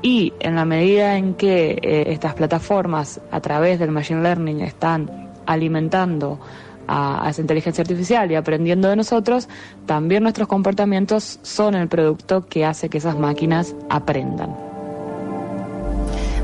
y 0.00 0.32
en 0.40 0.54
la 0.54 0.64
medida 0.64 1.18
en 1.18 1.34
que 1.34 1.72
eh, 1.82 2.04
estas 2.12 2.32
plataformas 2.32 3.20
a 3.30 3.40
través 3.40 3.78
del 3.78 3.90
Machine 3.90 4.22
Learning 4.22 4.60
están 4.60 5.28
alimentando 5.44 6.40
a, 6.90 7.30
esa 7.30 7.40
inteligencia 7.40 7.82
artificial 7.82 8.30
y 8.30 8.34
aprendiendo 8.34 8.88
de 8.88 8.96
nosotros, 8.96 9.48
también 9.86 10.24
nuestros 10.24 10.48
comportamientos 10.48 11.38
son 11.42 11.74
el 11.74 11.88
producto 11.88 12.46
que 12.46 12.64
hace 12.64 12.88
que 12.88 12.98
esas 12.98 13.16
máquinas 13.16 13.74
aprendan. 13.88 14.56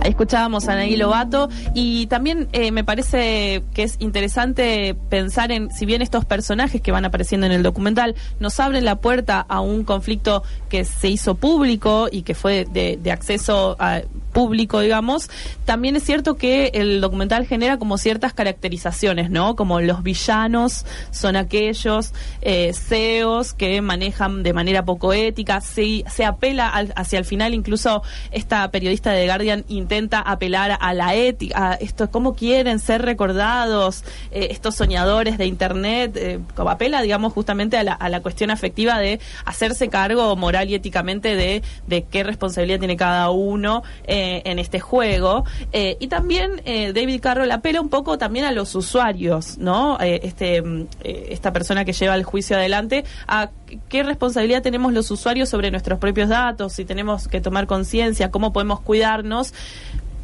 Escuchábamos 0.04 0.68
a 0.68 0.74
Anaí 0.74 0.94
Lobato 0.94 1.48
y 1.74 2.06
también 2.06 2.48
eh, 2.52 2.70
me 2.70 2.84
parece 2.84 3.64
que 3.74 3.82
es 3.82 3.96
interesante 3.98 4.94
pensar 5.10 5.50
en, 5.50 5.72
si 5.72 5.84
bien 5.84 6.00
estos 6.00 6.24
personajes 6.24 6.80
que 6.80 6.92
van 6.92 7.04
apareciendo 7.04 7.44
en 7.46 7.52
el 7.52 7.64
documental 7.64 8.14
nos 8.38 8.60
abren 8.60 8.84
la 8.84 9.00
puerta 9.00 9.44
a 9.48 9.60
un 9.60 9.82
conflicto 9.82 10.44
que 10.68 10.84
se 10.84 11.08
hizo 11.08 11.34
público 11.34 12.06
y 12.10 12.22
que 12.22 12.34
fue 12.36 12.66
de 12.66 13.10
acceso 13.10 13.74
a, 13.80 14.02
público, 14.36 14.80
digamos, 14.80 15.30
también 15.64 15.96
es 15.96 16.04
cierto 16.04 16.36
que 16.36 16.72
el 16.74 17.00
documental 17.00 17.46
genera 17.46 17.78
como 17.78 17.96
ciertas 17.96 18.34
caracterizaciones, 18.34 19.30
¿no? 19.30 19.56
Como 19.56 19.80
los 19.80 20.02
villanos 20.02 20.84
son 21.10 21.36
aquellos 21.36 22.12
eh, 22.42 22.74
CEOs 22.74 23.54
que 23.54 23.80
manejan 23.80 24.42
de 24.42 24.52
manera 24.52 24.84
poco 24.84 25.14
ética, 25.14 25.62
se, 25.62 26.04
se 26.06 26.26
apela 26.26 26.68
hacia 26.96 27.18
el 27.18 27.24
final, 27.24 27.54
incluso 27.54 28.02
esta 28.30 28.70
periodista 28.70 29.10
de 29.12 29.24
Guardian 29.24 29.64
intenta 29.68 30.20
apelar 30.20 30.76
a 30.78 30.92
la 30.92 31.14
ética, 31.14 31.72
a 31.72 31.74
esto, 31.76 32.10
cómo 32.10 32.34
quieren 32.34 32.78
ser 32.78 33.00
recordados 33.00 34.04
eh, 34.32 34.48
estos 34.50 34.74
soñadores 34.74 35.38
de 35.38 35.46
Internet, 35.46 36.14
eh, 36.16 36.40
apela, 36.56 37.00
digamos, 37.00 37.32
justamente 37.32 37.78
a 37.78 37.82
la, 37.84 37.94
a 37.94 38.10
la 38.10 38.20
cuestión 38.20 38.50
afectiva 38.50 38.98
de 38.98 39.18
hacerse 39.46 39.88
cargo 39.88 40.36
moral 40.36 40.68
y 40.68 40.74
éticamente 40.74 41.36
de, 41.36 41.62
qué 42.10 42.22
responsabilidad 42.22 42.80
tiene 42.80 42.98
cada 42.98 43.30
uno. 43.30 43.82
Eh, 44.26 44.42
en 44.44 44.58
este 44.58 44.80
juego. 44.80 45.44
Eh, 45.72 45.96
y 46.00 46.08
también 46.08 46.60
eh, 46.64 46.92
David 46.92 47.20
Carroll 47.20 47.50
apela 47.52 47.80
un 47.80 47.88
poco 47.88 48.18
también 48.18 48.44
a 48.44 48.50
los 48.50 48.74
usuarios, 48.74 49.56
¿no? 49.58 49.98
este, 50.00 50.62
mm, 50.62 50.86
esta 51.04 51.52
persona 51.52 51.84
que 51.84 51.92
lleva 51.92 52.16
el 52.16 52.24
juicio 52.24 52.56
adelante, 52.56 53.04
a 53.28 53.50
qué 53.88 54.02
responsabilidad 54.02 54.62
tenemos 54.62 54.92
los 54.92 55.12
usuarios 55.12 55.48
sobre 55.48 55.70
nuestros 55.70 56.00
propios 56.00 56.28
datos, 56.28 56.72
si 56.72 56.84
tenemos 56.84 57.28
que 57.28 57.40
tomar 57.40 57.68
conciencia, 57.68 58.32
cómo 58.32 58.52
podemos 58.52 58.80
cuidarnos 58.80 59.54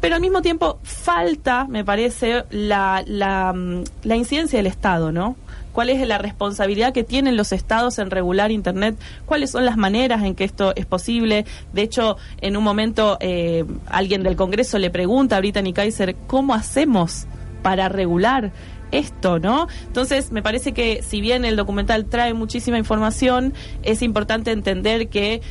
pero 0.01 0.15
al 0.15 0.21
mismo 0.21 0.41
tiempo 0.41 0.79
falta, 0.83 1.63
me 1.63 1.85
parece, 1.85 2.43
la, 2.49 3.05
la, 3.07 3.53
mm, 3.53 3.83
la 4.03 4.17
incidencia 4.17 4.59
del 4.59 4.67
Estado, 4.67 5.13
¿no? 5.13 5.37
Cuál 5.73 5.89
es 5.89 6.07
la 6.07 6.17
responsabilidad 6.17 6.93
que 6.93 7.03
tienen 7.03 7.35
los 7.35 7.51
estados 7.51 7.99
en 7.99 8.11
regular 8.11 8.51
Internet, 8.51 8.95
cuáles 9.25 9.51
son 9.51 9.65
las 9.65 9.75
maneras 9.75 10.23
en 10.23 10.35
que 10.35 10.45
esto 10.45 10.73
es 10.75 10.85
posible. 10.85 11.45
De 11.73 11.81
hecho, 11.81 12.17
en 12.39 12.55
un 12.55 12.63
momento 12.63 13.17
eh, 13.19 13.65
alguien 13.87 14.23
del 14.23 14.35
Congreso 14.35 14.79
le 14.79 14.89
pregunta 14.89 15.37
a 15.37 15.39
Brittany 15.39 15.73
Kaiser, 15.73 16.15
¿cómo 16.27 16.53
hacemos 16.53 17.25
para 17.61 17.89
regular? 17.89 18.51
esto, 18.91 19.39
¿no? 19.39 19.67
Entonces, 19.87 20.31
me 20.31 20.43
parece 20.43 20.71
que 20.71 21.01
si 21.01 21.19
bien 21.19 21.45
el 21.45 21.55
documental 21.55 22.05
trae 22.05 22.35
muchísima 22.35 22.77
información, 22.77 23.55
es 23.81 24.03
importante 24.03 24.51
entender 24.51 25.09
que 25.09 25.41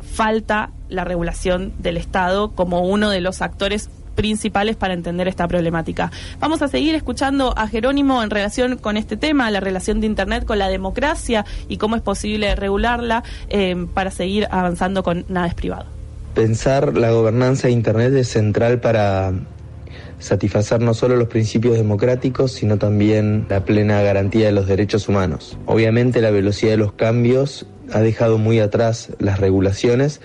falta 0.00 0.72
la 0.88 1.04
regulación 1.04 1.74
del 1.78 1.98
Estado 1.98 2.52
como 2.52 2.80
uno 2.80 3.10
de 3.10 3.20
los 3.20 3.42
actores 3.42 3.90
principales 4.18 4.74
para 4.74 4.94
entender 4.94 5.28
esta 5.28 5.46
problemática. 5.46 6.10
Vamos 6.40 6.60
a 6.60 6.66
seguir 6.66 6.96
escuchando 6.96 7.54
a 7.56 7.68
Jerónimo 7.68 8.20
en 8.20 8.30
relación 8.30 8.76
con 8.76 8.96
este 8.96 9.16
tema, 9.16 9.48
la 9.52 9.60
relación 9.60 10.00
de 10.00 10.08
Internet 10.08 10.44
con 10.44 10.58
la 10.58 10.68
democracia 10.68 11.46
y 11.68 11.76
cómo 11.76 11.94
es 11.94 12.02
posible 12.02 12.56
regularla 12.56 13.22
eh, 13.48 13.86
para 13.94 14.10
seguir 14.10 14.48
avanzando 14.50 15.04
con 15.04 15.24
Nada 15.28 15.46
es 15.46 15.54
privado. 15.54 15.86
Pensar 16.34 16.96
la 16.96 17.12
gobernanza 17.12 17.68
de 17.68 17.74
Internet 17.74 18.12
es 18.14 18.26
central 18.26 18.80
para 18.80 19.32
satisfacer 20.18 20.80
no 20.80 20.94
solo 20.94 21.14
los 21.14 21.28
principios 21.28 21.76
democráticos, 21.76 22.50
sino 22.50 22.76
también 22.76 23.46
la 23.48 23.64
plena 23.64 24.02
garantía 24.02 24.46
de 24.46 24.52
los 24.52 24.66
derechos 24.66 25.08
humanos. 25.08 25.56
Obviamente 25.66 26.20
la 26.20 26.32
velocidad 26.32 26.72
de 26.72 26.78
los 26.78 26.92
cambios 26.92 27.66
ha 27.92 28.00
dejado 28.00 28.36
muy 28.36 28.58
atrás 28.58 29.10
las 29.20 29.38
regulaciones 29.38 30.20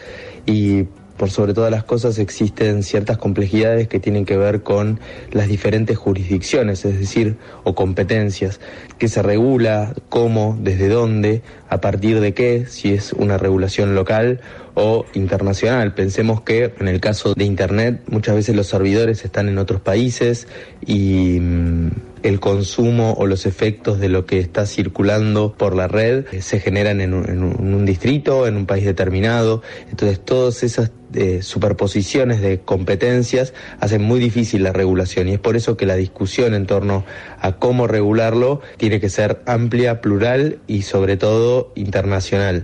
y 0.48 0.88
por 1.24 1.32
sobre 1.32 1.54
todas 1.54 1.72
las 1.72 1.86
cosas 1.86 2.20
existen 2.20 2.84
ciertas 2.84 3.18
complejidades 3.18 3.88
que 3.88 4.02
tienen 4.02 4.26
que 4.26 4.36
ver 4.36 4.62
con 4.62 5.00
las 5.32 5.48
diferentes 5.48 5.98
jurisdicciones, 5.98 6.84
es 6.84 7.00
decir, 7.00 7.38
o 7.64 7.76
competencias, 7.76 8.60
que 8.98 9.08
se 9.08 9.22
regula, 9.22 9.94
cómo, 10.10 10.58
desde 10.60 10.90
dónde, 10.90 11.42
a 11.70 11.80
partir 11.80 12.20
de 12.20 12.34
qué, 12.34 12.66
si 12.66 12.94
es 12.94 13.14
una 13.14 13.38
regulación 13.38 13.96
local 13.96 14.42
o 14.76 15.06
internacional. 15.14 15.94
Pensemos 15.94 16.42
que 16.42 16.74
en 16.80 16.88
el 16.88 17.00
caso 17.00 17.34
de 17.34 17.44
Internet 17.46 18.02
muchas 18.08 18.36
veces 18.36 18.56
los 18.56 18.68
servidores 18.68 19.24
están 19.26 19.50
en 19.50 19.58
otros 19.58 19.82
países 19.82 20.48
y 20.86 21.40
mm, 21.40 21.90
el 22.24 22.40
consumo 22.40 23.14
o 23.18 23.28
los 23.28 23.46
efectos 23.46 24.00
de 24.00 24.10
lo 24.10 24.26
que 24.26 24.40
está 24.40 24.66
circulando 24.66 25.54
por 25.58 25.76
la 25.76 25.88
red 25.88 26.26
eh, 26.32 26.42
se 26.42 26.60
generan 26.60 27.02
en 27.02 27.14
un, 27.14 27.86
distrito, 27.86 28.48
en 28.48 28.56
un 28.56 28.66
país 28.66 28.86
determinado. 28.86 29.62
Entonces 29.90 30.20
todas 30.24 30.64
esas 30.64 30.92
eh, 31.14 31.42
superposiciones 31.44 32.42
de 32.42 32.62
competencias 32.62 33.54
hacen 33.80 34.02
muy 34.02 34.20
difícil 34.20 34.64
la 34.64 34.72
regulación 34.72 35.28
y 35.28 35.34
es 35.34 35.40
por 35.40 35.56
eso 35.56 35.78
que 35.78 35.86
la 35.86 35.96
discusión 35.96 36.56
en 36.56 36.66
torno 36.66 37.06
a 37.40 37.58
cómo 37.58 37.88
regularlo 37.88 38.62
tiene 38.78 39.00
que 39.00 39.10
ser 39.10 39.42
amplia, 39.46 40.02
plural 40.02 40.60
y 40.66 40.84
sobre 40.84 41.18
todo 41.18 41.72
internacional. 41.76 42.64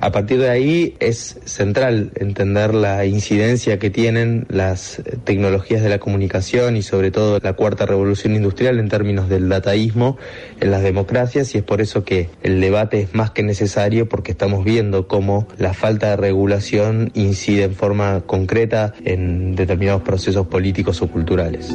A 0.00 0.12
partir 0.12 0.38
de 0.40 0.50
ahí 0.50 0.96
es 1.00 1.38
central 1.46 2.10
entender 2.16 2.74
la 2.74 3.06
incidencia 3.06 3.78
que 3.78 3.90
tienen 3.90 4.46
las 4.48 5.02
tecnologías 5.24 5.82
de 5.82 5.88
la 5.88 5.98
comunicación 5.98 6.76
y 6.76 6.82
sobre 6.82 7.10
todo 7.10 7.38
la 7.42 7.54
cuarta 7.54 7.86
revolución 7.86 8.34
industrial 8.34 8.78
en 8.78 8.88
términos 8.88 9.28
del 9.28 9.48
dataísmo 9.48 10.18
en 10.60 10.70
las 10.70 10.82
democracias 10.82 11.54
y 11.54 11.58
es 11.58 11.64
por 11.64 11.80
eso 11.80 12.04
que 12.04 12.28
el 12.42 12.60
debate 12.60 13.00
es 13.00 13.14
más 13.14 13.30
que 13.30 13.42
necesario 13.42 14.08
porque 14.08 14.32
estamos 14.32 14.64
viendo 14.64 15.08
cómo 15.08 15.48
la 15.58 15.72
falta 15.72 16.10
de 16.10 16.16
regulación 16.16 17.10
incide 17.14 17.64
en 17.64 17.74
forma 17.74 18.22
concreta 18.26 18.92
en 19.04 19.54
determinados 19.54 20.02
procesos 20.02 20.46
políticos 20.48 21.00
o 21.02 21.08
culturales. 21.08 21.74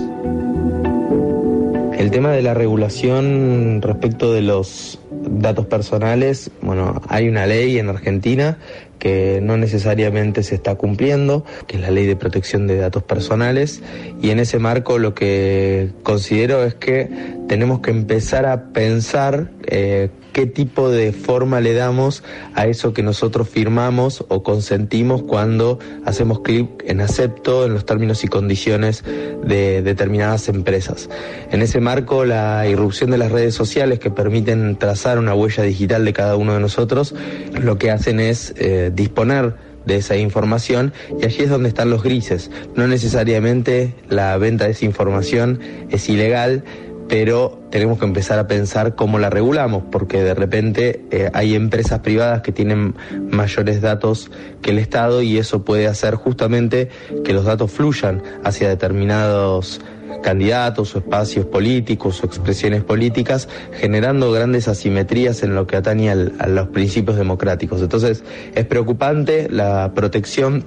El 1.97 2.09
tema 2.09 2.31
de 2.31 2.41
la 2.41 2.53
regulación 2.53 3.81
respecto 3.81 4.33
de 4.33 4.41
los 4.41 4.99
datos 5.11 5.67
personales, 5.67 6.49
bueno, 6.61 6.99
hay 7.07 7.29
una 7.29 7.45
ley 7.45 7.77
en 7.77 7.89
Argentina 7.89 8.57
que 9.01 9.39
no 9.41 9.57
necesariamente 9.57 10.43
se 10.43 10.53
está 10.53 10.75
cumpliendo, 10.75 11.43
que 11.65 11.77
es 11.77 11.81
la 11.81 11.89
ley 11.89 12.05
de 12.05 12.15
protección 12.15 12.67
de 12.67 12.77
datos 12.77 13.01
personales, 13.01 13.81
y 14.21 14.29
en 14.29 14.37
ese 14.37 14.59
marco 14.59 14.99
lo 14.99 15.15
que 15.15 15.89
considero 16.03 16.63
es 16.63 16.75
que 16.75 17.09
tenemos 17.47 17.79
que 17.79 17.89
empezar 17.89 18.45
a 18.45 18.65
pensar 18.73 19.49
eh, 19.65 20.09
qué 20.33 20.45
tipo 20.45 20.89
de 20.89 21.11
forma 21.11 21.59
le 21.59 21.73
damos 21.73 22.23
a 22.53 22.67
eso 22.67 22.93
que 22.93 23.03
nosotros 23.03 23.49
firmamos 23.49 24.23
o 24.29 24.43
consentimos 24.43 25.23
cuando 25.23 25.79
hacemos 26.05 26.41
clic 26.41 26.69
en 26.85 27.01
acepto 27.01 27.65
en 27.65 27.73
los 27.73 27.85
términos 27.85 28.23
y 28.23 28.27
condiciones 28.27 29.03
de 29.03 29.81
determinadas 29.81 30.47
empresas. 30.47 31.09
En 31.51 31.61
ese 31.61 31.79
marco, 31.81 32.25
la 32.25 32.67
irrupción 32.67 33.11
de 33.11 33.17
las 33.17 33.31
redes 33.31 33.55
sociales 33.55 33.99
que 33.99 34.11
permiten 34.11 34.77
trazar 34.77 35.19
una 35.19 35.33
huella 35.33 35.63
digital 35.63 36.05
de 36.05 36.13
cada 36.13 36.35
uno 36.35 36.53
de 36.53 36.59
nosotros, 36.59 37.13
lo 37.59 37.77
que 37.77 37.91
hacen 37.91 38.19
es 38.19 38.53
eh, 38.57 38.90
disponer 38.95 39.55
de 39.85 39.97
esa 39.97 40.15
información 40.15 40.93
y 41.19 41.25
allí 41.25 41.43
es 41.43 41.49
donde 41.49 41.69
están 41.69 41.89
los 41.89 42.03
grises. 42.03 42.51
No 42.75 42.87
necesariamente 42.87 43.95
la 44.09 44.37
venta 44.37 44.65
de 44.65 44.71
esa 44.71 44.85
información 44.85 45.59
es 45.89 46.07
ilegal, 46.09 46.63
pero 47.07 47.59
tenemos 47.71 47.99
que 47.99 48.05
empezar 48.05 48.39
a 48.39 48.47
pensar 48.47 48.95
cómo 48.95 49.19
la 49.19 49.29
regulamos, 49.29 49.83
porque 49.91 50.23
de 50.23 50.33
repente 50.33 51.01
eh, 51.11 51.29
hay 51.33 51.55
empresas 51.55 51.99
privadas 51.99 52.41
que 52.41 52.53
tienen 52.53 52.95
mayores 53.29 53.81
datos 53.81 54.31
que 54.61 54.69
el 54.71 54.79
Estado 54.79 55.21
y 55.21 55.37
eso 55.37 55.65
puede 55.65 55.87
hacer 55.87 56.15
justamente 56.15 56.89
que 57.25 57.33
los 57.33 57.43
datos 57.43 57.71
fluyan 57.71 58.23
hacia 58.45 58.69
determinados 58.69 59.81
candidatos 60.21 60.95
o 60.95 60.99
espacios 60.99 61.45
políticos 61.45 62.21
o 62.23 62.25
expresiones 62.25 62.83
políticas, 62.83 63.47
generando 63.73 64.31
grandes 64.31 64.67
asimetrías 64.67 65.43
en 65.43 65.55
lo 65.55 65.67
que 65.67 65.77
atañe 65.77 66.09
a 66.11 66.47
los 66.47 66.67
principios 66.69 67.17
democráticos. 67.17 67.81
Entonces, 67.81 68.23
es 68.55 68.65
preocupante 68.65 69.47
la 69.49 69.91
protección 69.93 70.65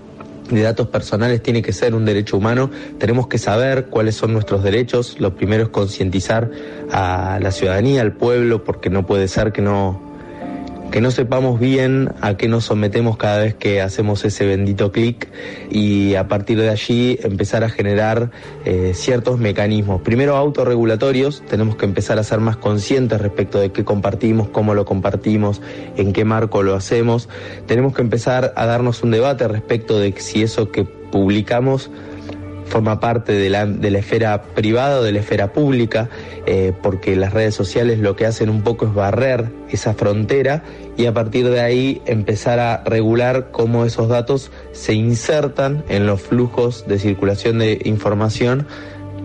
de 0.51 0.63
datos 0.63 0.89
personales 0.89 1.43
tiene 1.43 1.63
que 1.63 1.73
ser 1.73 1.95
un 1.95 2.05
derecho 2.05 2.37
humano. 2.37 2.71
Tenemos 2.99 3.29
que 3.29 3.39
saber 3.39 3.87
cuáles 3.87 4.15
son 4.15 4.33
nuestros 4.33 4.63
derechos. 4.63 5.19
Lo 5.19 5.35
primero 5.35 5.65
es 5.65 5.69
concientizar 5.71 6.51
a 6.93 7.39
la 7.41 7.51
ciudadanía, 7.51 8.03
al 8.03 8.13
pueblo, 8.13 8.65
porque 8.65 8.91
no 8.91 9.07
puede 9.07 9.29
ser 9.29 9.53
que 9.53 9.63
no 9.63 10.14
que 10.95 11.01
no 11.01 11.11
sepamos 11.11 11.59
bien 11.59 12.13
a 12.21 12.37
qué 12.37 12.47
nos 12.47 12.67
sometemos 12.67 13.17
cada 13.17 13.39
vez 13.39 13.57
que 13.57 13.83
hacemos 13.83 14.25
ese 14.25 14.47
bendito 14.47 14.93
clic 14.93 15.29
y 15.69 16.15
a 16.15 16.29
partir 16.29 16.61
de 16.61 16.69
allí 16.69 17.19
empezar 17.25 17.65
a 17.65 17.69
generar 17.69 18.31
eh, 18.65 18.93
ciertos 18.95 19.41
mecanismos. 19.41 20.03
Primero 20.03 20.37
autorregulatorios, 20.37 21.43
tenemos 21.49 21.75
que 21.75 21.85
empezar 21.85 22.21
a 22.21 22.23
ser 22.23 22.39
más 22.39 22.57
conscientes 22.59 23.21
respecto 23.21 23.59
de 23.59 23.73
qué 23.73 23.85
compartimos, 23.85 24.51
cómo 24.51 24.73
lo 24.73 24.85
compartimos, 24.85 25.61
en 25.97 26.13
qué 26.13 26.25
marco 26.25 26.63
lo 26.63 26.77
hacemos. 26.77 27.29
Tenemos 27.67 27.93
que 27.93 28.03
empezar 28.03 28.53
a 28.55 28.65
darnos 28.65 29.03
un 29.03 29.11
debate 29.11 29.49
respecto 29.49 29.99
de 29.99 30.15
si 30.19 30.45
eso 30.45 30.71
que 30.71 30.85
publicamos 30.85 31.91
forma 32.67 33.01
parte 33.01 33.33
de 33.33 33.51
la, 33.51 33.67
de 33.67 33.91
la 33.91 33.99
esfera 33.99 34.43
privada 34.43 35.01
o 35.01 35.03
de 35.03 35.13
la 35.13 35.21
esfera 35.21 35.53
pública, 35.53 36.09
eh, 36.47 36.73
porque 36.83 37.17
las 37.17 37.33
redes 37.33 37.55
sociales 37.55 37.99
lo 37.99 38.17
que 38.17 38.27
hacen 38.27 38.51
un 38.51 38.63
poco 38.63 38.87
es 38.87 38.95
barrer 38.95 39.51
esa 39.71 39.95
frontera 39.95 40.63
y 40.97 41.07
a 41.07 41.15
partir 41.15 41.49
de 41.51 41.61
ahí 41.61 42.03
empezar 42.07 42.61
a 42.61 42.83
regular 42.85 43.51
cómo 43.51 43.85
esos 43.85 44.09
datos 44.09 44.51
se 44.73 44.95
insertan 44.95 45.85
en 45.89 46.07
los 46.07 46.21
flujos 46.21 46.87
de 46.87 46.99
circulación 46.99 47.59
de 47.59 47.81
información 47.85 48.67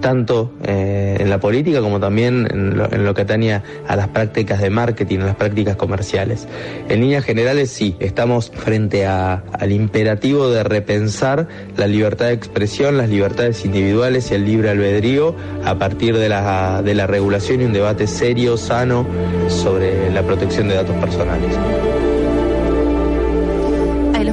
tanto 0.01 0.51
eh, 0.63 1.17
en 1.19 1.29
la 1.29 1.39
política 1.39 1.81
como 1.81 1.99
también 1.99 2.47
en 2.51 3.05
lo, 3.05 3.13
que 3.13 3.21
atañe 3.21 3.61
a 3.87 3.95
las 3.95 4.07
prácticas 4.09 4.61
de 4.61 4.69
marketing, 4.69 5.19
a 5.19 5.25
las 5.25 5.35
prácticas 5.35 5.75
comerciales. 5.75 6.47
En 6.87 7.01
líneas 7.01 7.23
generales, 7.23 7.69
sí, 7.69 7.95
estamos 7.99 8.51
frente 8.51 9.05
al 9.05 9.71
imperativo 9.71 10.49
de 10.49 10.63
repensar 10.63 11.47
la 11.77 11.87
libertad 11.87 12.25
de 12.25 12.33
expresión, 12.33 12.97
las 12.97 13.09
libertades 13.09 13.65
individuales 13.65 14.31
y 14.31 14.35
el 14.35 14.45
libre 14.45 14.69
albedrío 14.69 15.35
a 15.63 15.77
partir 15.77 16.17
de 16.17 16.29
la, 16.29 16.81
de 16.81 16.95
la 16.95 17.07
regulación 17.07 17.61
y 17.61 17.65
un 17.65 17.73
debate 17.73 18.07
serio, 18.07 18.57
sano 18.57 19.05
sobre 19.47 20.11
la 20.11 20.23
protección 20.23 20.67
de 20.67 20.75
datos 20.75 20.95
personales 20.95 22.08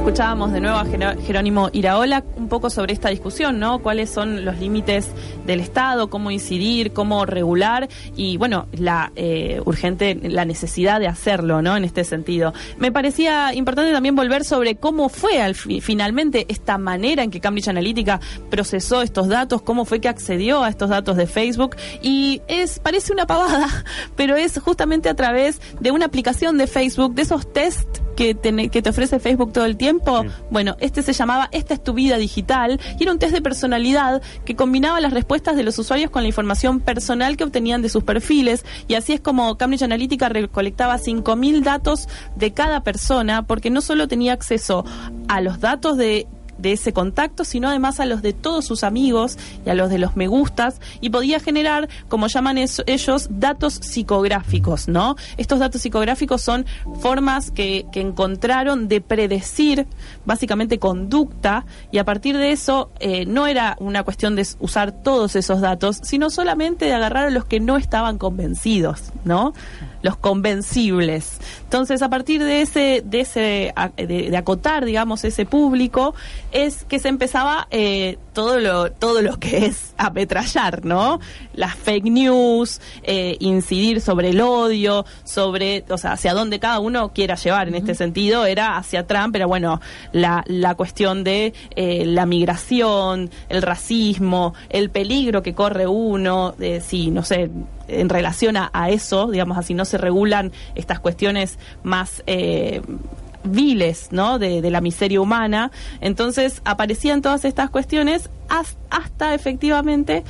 escuchábamos 0.07 0.53
de 0.53 0.61
nuevo 0.61 0.77
a 0.77 0.85
Jerónimo 0.85 1.69
Iraola 1.73 2.23
un 2.37 2.47
poco 2.47 2.69
sobre 2.69 2.93
esta 2.93 3.09
discusión, 3.09 3.59
¿no? 3.59 3.79
Cuáles 3.79 4.09
son 4.09 4.45
los 4.45 4.57
límites 4.57 5.09
del 5.45 5.59
Estado, 5.59 6.09
cómo 6.09 6.31
incidir, 6.31 6.93
cómo 6.93 7.25
regular 7.25 7.89
y, 8.15 8.37
bueno, 8.37 8.67
la 8.71 9.11
eh, 9.17 9.61
urgente, 9.65 10.15
la 10.15 10.45
necesidad 10.45 11.01
de 11.01 11.07
hacerlo, 11.07 11.61
¿no? 11.61 11.75
En 11.75 11.83
este 11.83 12.05
sentido. 12.05 12.53
Me 12.77 12.89
parecía 12.89 13.53
importante 13.53 13.91
también 13.91 14.15
volver 14.15 14.45
sobre 14.45 14.77
cómo 14.77 15.09
fue 15.09 15.41
al 15.41 15.55
finalmente 15.55 16.45
esta 16.47 16.77
manera 16.77 17.21
en 17.23 17.29
que 17.29 17.41
Cambridge 17.41 17.67
Analytica 17.67 18.21
procesó 18.49 19.01
estos 19.01 19.27
datos, 19.27 19.61
cómo 19.61 19.83
fue 19.83 19.99
que 19.99 20.07
accedió 20.07 20.63
a 20.63 20.69
estos 20.69 20.89
datos 20.89 21.17
de 21.17 21.27
Facebook 21.27 21.75
y 22.01 22.41
es 22.47 22.79
parece 22.79 23.11
una 23.11 23.27
pavada, 23.27 23.67
pero 24.15 24.37
es 24.37 24.57
justamente 24.57 25.09
a 25.09 25.15
través 25.15 25.59
de 25.81 25.91
una 25.91 26.05
aplicación 26.05 26.57
de 26.57 26.67
Facebook, 26.67 27.13
de 27.13 27.23
esos 27.23 27.51
test 27.51 28.06
que 28.17 28.35
te, 28.35 28.69
que 28.69 28.81
te 28.81 28.89
ofrece 28.89 29.19
Facebook 29.19 29.53
todo 29.53 29.65
el 29.65 29.77
tiempo. 29.77 30.25
Bueno, 30.49 30.75
este 30.79 31.03
se 31.03 31.13
llamaba 31.13 31.47
Esta 31.51 31.75
es 31.75 31.83
tu 31.83 31.93
vida 31.93 32.17
digital 32.17 32.81
y 32.99 33.03
era 33.03 33.13
un 33.13 33.19
test 33.19 33.33
de 33.33 33.41
personalidad 33.41 34.21
que 34.43 34.55
combinaba 34.55 34.99
las 34.99 35.13
respuestas 35.13 35.55
de 35.55 35.63
los 35.63 35.77
usuarios 35.79 36.09
con 36.09 36.23
la 36.23 36.27
información 36.27 36.81
personal 36.81 37.37
que 37.37 37.43
obtenían 37.43 37.81
de 37.81 37.89
sus 37.89 38.03
perfiles 38.03 38.65
y 38.87 38.95
así 38.95 39.13
es 39.13 39.21
como 39.21 39.57
Cambridge 39.57 39.83
Analytica 39.83 40.29
recolectaba 40.29 40.97
5.000 40.97 41.61
datos 41.61 42.09
de 42.35 42.51
cada 42.53 42.81
persona 42.83 43.43
porque 43.43 43.69
no 43.69 43.81
solo 43.81 44.07
tenía 44.07 44.33
acceso 44.33 44.83
a 45.27 45.39
los 45.39 45.59
datos 45.59 45.95
de 45.97 46.27
de 46.57 46.73
ese 46.73 46.93
contacto, 46.93 47.43
sino 47.43 47.69
además 47.69 47.99
a 47.99 48.05
los 48.05 48.21
de 48.21 48.33
todos 48.33 48.65
sus 48.65 48.83
amigos 48.83 49.37
y 49.65 49.69
a 49.69 49.75
los 49.75 49.89
de 49.89 49.97
los 49.97 50.15
me 50.15 50.27
gustas 50.27 50.81
y 51.01 51.09
podía 51.09 51.39
generar, 51.39 51.89
como 52.09 52.27
llaman 52.27 52.57
ellos, 52.57 53.27
datos 53.29 53.75
psicográficos, 53.75 54.87
¿no? 54.87 55.15
Estos 55.37 55.59
datos 55.59 55.81
psicográficos 55.81 56.41
son 56.41 56.65
formas 56.99 57.51
que, 57.51 57.85
que 57.91 58.01
encontraron 58.01 58.87
de 58.87 59.01
predecir 59.01 59.87
básicamente 60.25 60.79
conducta 60.79 61.65
y 61.91 61.97
a 61.97 62.05
partir 62.05 62.37
de 62.37 62.51
eso 62.51 62.91
eh, 62.99 63.25
no 63.25 63.47
era 63.47 63.75
una 63.79 64.03
cuestión 64.03 64.35
de 64.35 64.47
usar 64.59 64.91
todos 64.91 65.35
esos 65.35 65.61
datos, 65.61 65.99
sino 66.03 66.29
solamente 66.29 66.85
de 66.85 66.93
agarrar 66.93 67.27
a 67.27 67.29
los 67.29 67.45
que 67.45 67.59
no 67.59 67.77
estaban 67.77 68.17
convencidos, 68.17 69.11
¿no? 69.23 69.53
Los 70.01 70.17
convencibles. 70.17 71.39
Entonces, 71.63 72.01
a 72.01 72.09
partir 72.09 72.43
de 72.43 72.61
ese, 72.61 73.03
de 73.05 73.19
ese, 73.21 73.73
de, 73.97 74.37
acotar, 74.37 74.85
digamos, 74.85 75.23
ese 75.23 75.45
público, 75.45 76.15
es 76.51 76.83
que 76.85 76.99
se 76.99 77.09
empezaba 77.09 77.67
eh, 77.71 78.17
todo 78.33 78.59
lo, 78.59 78.91
todo 78.91 79.21
lo 79.21 79.37
que 79.37 79.65
es 79.65 79.93
apetrallar, 79.97 80.85
¿no? 80.85 81.19
Las 81.53 81.75
fake 81.75 82.05
news, 82.05 82.79
eh, 83.03 83.37
incidir 83.39 84.01
sobre 84.01 84.29
el 84.29 84.41
odio, 84.41 85.05
sobre, 85.23 85.83
o 85.89 85.97
sea, 85.97 86.13
hacia 86.13 86.33
dónde 86.33 86.59
cada 86.59 86.79
uno 86.79 87.11
quiera 87.13 87.35
llevar 87.35 87.67
en 87.67 87.75
este 87.75 87.95
sentido, 87.95 88.45
era 88.45 88.77
hacia 88.77 89.07
Trump, 89.07 89.33
pero 89.33 89.47
bueno, 89.47 89.81
la, 90.11 90.43
la 90.47 90.75
cuestión 90.75 91.23
de 91.23 91.53
eh, 91.75 92.05
la 92.05 92.25
migración, 92.25 93.29
el 93.49 93.61
racismo, 93.61 94.53
el 94.69 94.89
peligro 94.89 95.41
que 95.41 95.53
corre 95.53 95.87
uno, 95.87 96.53
de 96.57 96.81
si, 96.81 97.11
no 97.11 97.23
sé, 97.23 97.49
en 97.87 98.09
relación 98.09 98.57
a, 98.57 98.89
eso, 98.89 99.27
digamos 99.27 99.57
así, 99.57 99.73
no 99.73 99.85
se 99.85 99.97
regulan 99.97 100.51
estas 100.75 100.99
cuestiones 100.99 101.57
más... 101.83 102.23
Eh, 102.27 102.81
viles, 103.49 104.09
¿no? 104.11 104.39
De, 104.39 104.61
de, 104.61 104.69
la 104.71 104.81
miseria 104.81 105.21
humana. 105.21 105.71
Entonces 106.01 106.61
aparecían 106.65 107.21
todas 107.21 107.45
estas 107.45 107.69
cuestiones 107.69 108.29
hasta 108.89 109.33
efectivamente 109.33 110.25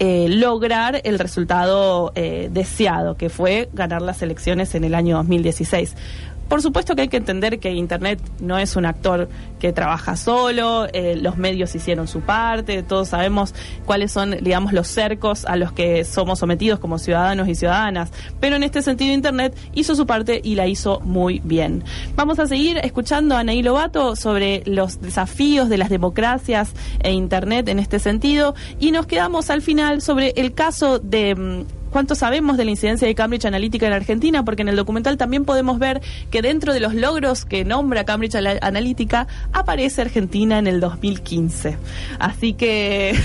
eh, 0.00 0.26
lograr 0.28 1.00
el 1.04 1.20
resultado 1.20 2.10
eh, 2.16 2.48
deseado, 2.52 3.16
que 3.16 3.30
fue 3.30 3.68
ganar 3.72 4.02
las 4.02 4.22
elecciones 4.22 4.74
en 4.74 4.82
el 4.82 4.92
año 4.92 5.16
2016. 5.18 5.94
Por 6.48 6.62
supuesto 6.62 6.94
que 6.94 7.02
hay 7.02 7.08
que 7.08 7.16
entender 7.16 7.58
que 7.58 7.72
Internet 7.72 8.20
no 8.40 8.58
es 8.58 8.76
un 8.76 8.86
actor 8.86 9.28
que 9.58 9.72
trabaja 9.72 10.16
solo, 10.16 10.86
eh, 10.92 11.16
los 11.16 11.36
medios 11.36 11.74
hicieron 11.74 12.06
su 12.06 12.20
parte, 12.20 12.82
todos 12.82 13.08
sabemos 13.08 13.54
cuáles 13.86 14.12
son, 14.12 14.32
digamos, 14.42 14.72
los 14.72 14.86
cercos 14.86 15.44
a 15.46 15.56
los 15.56 15.72
que 15.72 16.04
somos 16.04 16.38
sometidos 16.38 16.78
como 16.78 16.98
ciudadanos 16.98 17.48
y 17.48 17.54
ciudadanas, 17.54 18.12
pero 18.40 18.56
en 18.56 18.62
este 18.62 18.82
sentido 18.82 19.14
Internet 19.14 19.56
hizo 19.74 19.94
su 19.94 20.06
parte 20.06 20.40
y 20.42 20.54
la 20.54 20.66
hizo 20.66 21.00
muy 21.00 21.40
bien. 21.44 21.82
Vamos 22.16 22.38
a 22.38 22.46
seguir 22.46 22.78
escuchando 22.78 23.36
a 23.36 23.40
Anaí 23.40 23.62
Lobato 23.62 24.16
sobre 24.16 24.62
los 24.66 25.00
desafíos 25.00 25.68
de 25.68 25.78
las 25.78 25.88
democracias 25.88 26.72
e 27.00 27.12
Internet 27.12 27.68
en 27.68 27.78
este 27.78 27.98
sentido 27.98 28.54
y 28.78 28.90
nos 28.90 29.06
quedamos 29.06 29.50
al 29.50 29.62
final 29.62 30.02
sobre 30.02 30.34
el 30.36 30.52
caso 30.54 30.98
de 30.98 31.34
mm, 31.34 31.83
cuánto 31.94 32.16
sabemos 32.16 32.56
de 32.56 32.64
la 32.64 32.72
incidencia 32.72 33.06
de 33.06 33.14
Cambridge 33.14 33.44
Analytica 33.44 33.86
en 33.86 33.92
Argentina, 33.92 34.44
porque 34.44 34.62
en 34.62 34.68
el 34.68 34.74
documental 34.74 35.16
también 35.16 35.44
podemos 35.44 35.78
ver 35.78 36.02
que 36.28 36.42
dentro 36.42 36.72
de 36.72 36.80
los 36.80 36.92
logros 36.92 37.44
que 37.44 37.64
nombra 37.64 38.02
Cambridge 38.04 38.34
Analytica 38.34 39.28
aparece 39.52 40.02
Argentina 40.02 40.58
en 40.58 40.66
el 40.66 40.80
2015. 40.80 41.78
Así 42.18 42.54
que, 42.54 43.16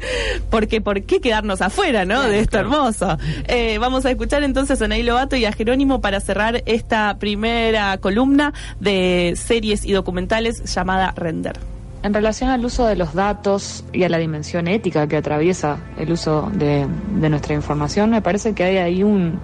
porque 0.50 0.80
¿por 0.80 1.04
qué 1.04 1.20
quedarnos 1.20 1.62
afuera, 1.62 2.04
no? 2.04 2.24
de 2.24 2.40
esto 2.40 2.58
hermoso. 2.58 3.16
Eh, 3.46 3.78
vamos 3.78 4.04
a 4.06 4.10
escuchar 4.10 4.42
entonces 4.42 4.82
a 4.82 4.88
Ney 4.88 5.04
Lobato 5.04 5.36
y 5.36 5.44
a 5.44 5.52
Jerónimo 5.52 6.00
para 6.00 6.18
cerrar 6.18 6.64
esta 6.66 7.18
primera 7.20 7.96
columna 7.98 8.52
de 8.80 9.34
series 9.36 9.84
y 9.84 9.92
documentales 9.92 10.64
llamada 10.74 11.12
Render. 11.14 11.75
En 12.06 12.14
relación 12.14 12.50
al 12.50 12.64
uso 12.64 12.86
de 12.86 12.94
los 12.94 13.14
datos 13.14 13.82
y 13.92 14.04
a 14.04 14.08
la 14.08 14.18
dimensión 14.18 14.68
ética 14.68 15.08
que 15.08 15.16
atraviesa 15.16 15.78
el 15.98 16.12
uso 16.12 16.48
de, 16.54 16.86
nuestra 16.86 17.52
información, 17.52 18.10
me 18.10 18.22
parece 18.22 18.54
que 18.54 18.62
hay 18.62 18.76
ahí 18.76 19.02
un, 19.02 19.40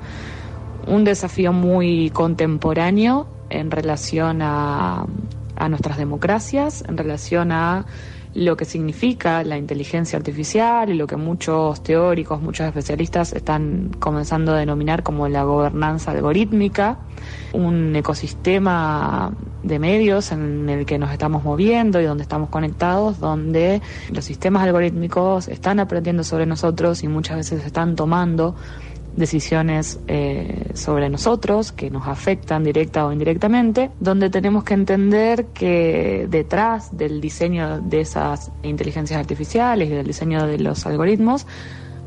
un 0.86 1.02
desafío 1.02 1.52
muy 1.52 2.10
contemporáneo 2.10 3.26
en 3.50 3.72
relación 3.72 4.42
a, 4.42 5.06
a 5.56 5.68
nuestras 5.68 5.96
democracias, 5.98 6.84
en 6.86 6.96
relación 6.96 7.50
a 7.50 7.84
lo 8.34 8.56
que 8.56 8.64
significa 8.64 9.44
la 9.44 9.58
inteligencia 9.58 10.16
artificial 10.16 10.88
y 10.90 10.94
lo 10.94 11.06
que 11.06 11.16
muchos 11.16 11.82
teóricos, 11.82 12.40
muchos 12.40 12.66
especialistas 12.66 13.32
están 13.32 13.90
comenzando 13.98 14.52
a 14.52 14.58
denominar 14.58 15.02
como 15.02 15.28
la 15.28 15.44
gobernanza 15.44 16.12
algorítmica, 16.12 16.98
un 17.52 17.94
ecosistema 17.94 19.32
de 19.62 19.78
medios 19.78 20.32
en 20.32 20.68
el 20.68 20.86
que 20.86 20.98
nos 20.98 21.12
estamos 21.12 21.44
moviendo 21.44 22.00
y 22.00 22.04
donde 22.04 22.22
estamos 22.22 22.48
conectados, 22.48 23.20
donde 23.20 23.82
los 24.10 24.24
sistemas 24.24 24.62
algorítmicos 24.62 25.48
están 25.48 25.78
aprendiendo 25.78 26.24
sobre 26.24 26.46
nosotros 26.46 27.02
y 27.02 27.08
muchas 27.08 27.36
veces 27.36 27.64
están 27.64 27.96
tomando 27.96 28.54
decisiones 29.16 30.00
eh, 30.08 30.70
sobre 30.74 31.08
nosotros 31.10 31.72
que 31.72 31.90
nos 31.90 32.06
afectan 32.06 32.64
directa 32.64 33.06
o 33.06 33.12
indirectamente, 33.12 33.90
donde 34.00 34.30
tenemos 34.30 34.64
que 34.64 34.74
entender 34.74 35.46
que 35.46 36.26
detrás 36.30 36.96
del 36.96 37.20
diseño 37.20 37.80
de 37.80 38.00
esas 38.00 38.50
inteligencias 38.62 39.18
artificiales 39.18 39.90
y 39.90 39.92
del 39.92 40.06
diseño 40.06 40.46
de 40.46 40.58
los 40.58 40.86
algoritmos 40.86 41.46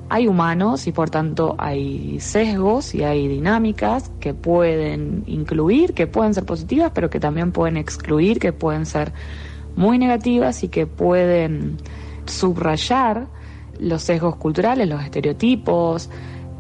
hay 0.10 0.28
humanos 0.28 0.86
y 0.88 0.92
por 0.92 1.10
tanto 1.10 1.56
hay 1.58 2.20
sesgos 2.20 2.94
y 2.94 3.04
hay 3.04 3.28
dinámicas 3.28 4.12
que 4.20 4.34
pueden 4.34 5.24
incluir, 5.26 5.94
que 5.94 6.06
pueden 6.08 6.34
ser 6.34 6.46
positivas, 6.46 6.92
pero 6.94 7.10
que 7.10 7.20
también 7.20 7.52
pueden 7.52 7.78
excluir, 7.78 8.40
que 8.40 8.54
pueden 8.54 8.86
ser 8.86 9.14
muy 9.76 9.98
negativas 9.98 10.64
y 10.64 10.70
que 10.70 10.86
pueden 10.86 11.78
subrayar 12.26 13.28
los 13.80 14.04
sesgos 14.04 14.36
culturales, 14.36 14.88
los 14.88 15.04
estereotipos, 15.04 16.10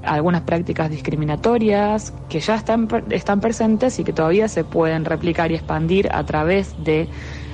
algunas 0.05 0.41
prácticas 0.41 0.89
discriminatorias 0.89 2.13
que 2.29 2.39
ya 2.39 2.55
están, 2.55 2.87
están 3.09 3.41
presentes 3.41 3.99
y 3.99 4.03
que 4.03 4.13
todavía 4.13 4.47
se 4.47 4.63
pueden 4.63 5.05
replicar 5.05 5.51
y 5.51 5.55
expandir 5.55 6.09
a 6.11 6.23
través 6.25 6.75
de 6.83 7.07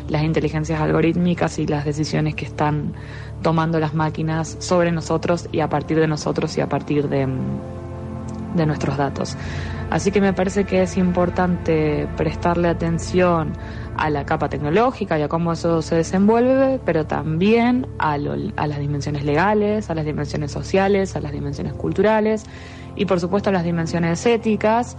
las 0.08 0.24
inteligencias 0.24 0.80
algorítmicas 0.82 1.58
y 1.60 1.68
las 1.68 1.86
decisiones 1.86 2.36
que 2.36 2.46
están 2.46 2.94
tomando 3.42 3.80
las 3.80 3.94
máquinas 3.94 4.58
sobre 4.60 4.92
nosotros 4.92 5.48
y 5.52 5.62
a 5.62 5.70
partir 5.70 6.00
de 6.00 6.08
nosotros 6.08 6.58
y 6.58 6.62
a 6.62 6.68
partir 6.68 7.08
de, 7.08 7.28
de 8.56 8.66
nuestros 8.66 8.98
datos. 8.98 9.38
Así 9.90 10.12
que 10.12 10.22
me 10.22 10.34
parece 10.34 10.64
que 10.64 10.84
es 10.84 10.98
importante 10.98 12.08
prestarle 12.16 12.70
atención 12.70 13.54
a 13.98 14.10
la 14.10 14.26
capa 14.26 14.50
tecnológica 14.50 15.20
y 15.20 15.22
a 15.22 15.28
cómo 15.28 15.52
eso 15.52 15.82
se 15.82 15.96
desenvuelve, 15.96 16.80
pero 16.86 17.06
también 17.06 17.88
a, 18.00 18.14
a 18.14 18.68
las 18.68 18.80
dimensiones 18.80 19.26
legales, 19.26 19.90
a 19.90 19.96
las 19.96 20.06
dimensiones 20.06 20.52
sociales, 20.52 21.16
a 21.16 21.20
las 21.20 21.32
dimensiones 21.32 21.74
culturales 21.74 22.46
y 22.96 23.06
por 23.06 23.20
supuesto 23.20 23.50
a 23.50 23.54
las 23.54 23.64
dimensiones 23.64 24.26
éticas 24.26 24.98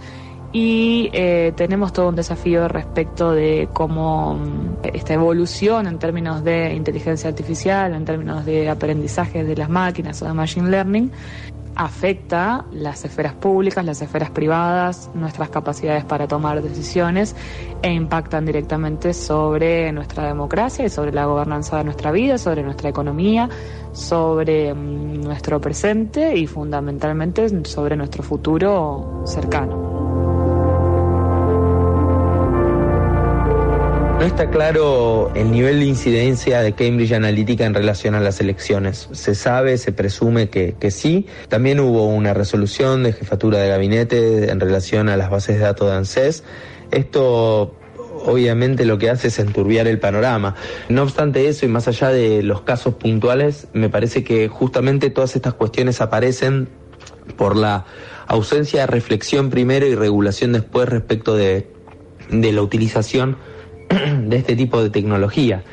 y 0.53 1.09
eh, 1.13 1.51
tenemos 1.55 1.91
todo 1.93 2.09
un 2.09 2.15
desafío 2.15 2.67
respecto 2.67 3.31
de 3.31 3.67
cómo 3.73 4.35
mm, 4.35 4.85
esta 4.93 5.15
evolución 5.15 5.87
en 5.87 5.97
términos 5.97 6.43
de 6.43 6.75
inteligencia 6.75 7.27
artificial, 7.27 7.95
en 7.95 8.05
términos 8.05 8.45
de 8.45 8.69
aprendizaje 8.69 9.43
de 9.43 9.55
las 9.55 9.67
máquinas 9.67 10.21
o 10.21 10.25
de 10.25 10.33
machine 10.33 10.69
learning, 10.69 11.11
afecta 11.75 12.65
las 12.71 13.05
esferas 13.05 13.33
públicas, 13.33 13.83
las 13.85 14.01
esferas 14.01 14.29
privadas, 14.31 15.09
nuestras 15.13 15.49
capacidades 15.49 16.05
para 16.05 16.27
tomar 16.27 16.61
decisiones 16.61 17.35
e 17.81 17.91
impactan 17.91 18.45
directamente 18.45 19.13
sobre 19.13 19.91
nuestra 19.91 20.27
democracia 20.27 20.85
y 20.85 20.89
sobre 20.89 21.11
la 21.11 21.25
gobernanza 21.25 21.77
de 21.77 21.83
nuestra 21.85 22.11
vida, 22.11 22.37
sobre 22.37 22.63
nuestra 22.63 22.89
economía, 22.89 23.49
sobre 23.91 24.73
mm, 24.73 25.21
nuestro 25.21 25.59
presente 25.59 26.35
y 26.35 26.47
fundamentalmente 26.47 27.63
sobre 27.65 27.95
nuestro 27.95 28.23
futuro 28.23 29.23
cercano. 29.25 29.92
No 34.23 34.27
está 34.27 34.49
claro 34.49 35.33
el 35.35 35.51
nivel 35.51 35.81
de 35.81 35.85
incidencia 35.85 36.61
de 36.61 36.71
Cambridge 36.71 37.11
Analytica 37.11 37.65
en 37.65 37.73
relación 37.73 38.15
a 38.15 38.21
las 38.21 38.39
elecciones. 38.39 39.09
Se 39.11 39.35
sabe, 39.35 39.77
se 39.77 39.91
presume 39.91 40.47
que, 40.47 40.91
sí. 40.91 41.27
También 41.49 41.81
hubo 41.81 42.07
una 42.07 42.33
resolución 42.33 43.03
de 43.03 43.11
jefatura 43.11 43.57
de 43.57 43.67
gabinete 43.67 44.49
en 44.49 44.61
relación 44.61 45.09
a 45.09 45.17
las 45.17 45.29
bases 45.29 45.57
de 45.57 45.63
datos 45.63 45.89
de 45.89 45.97
ANSES. 45.97 46.45
Esto 46.91 47.75
obviamente 48.23 48.85
lo 48.85 48.97
que 48.97 49.09
hace 49.09 49.27
es 49.27 49.39
enturbiar 49.39 49.87
el 49.87 49.99
panorama. 49.99 50.55
No 50.87 51.03
obstante 51.03 51.49
eso, 51.49 51.65
y 51.65 51.67
más 51.67 51.89
allá 51.89 52.07
de 52.07 52.43
los 52.43 52.61
casos 52.61 52.93
puntuales, 52.93 53.67
me 53.73 53.89
parece 53.89 54.23
que 54.23 54.47
justamente 54.47 55.09
todas 55.09 55.35
estas 55.35 55.55
cuestiones 55.55 55.99
aparecen 55.99 56.69
por 57.35 57.57
la 57.57 57.83
ausencia 58.27 58.79
de 58.79 58.87
reflexión 58.87 59.49
primero 59.49 59.85
y 59.85 59.95
regulación 59.95 60.53
después 60.53 60.87
respecto 60.87 61.35
de, 61.35 61.67
de 62.29 62.53
la 62.53 62.61
utilización 62.61 63.35
de 64.25 64.37
este 64.37 64.55
tipo 64.55 64.81
de 64.81 64.89
tecnología. 64.89 65.63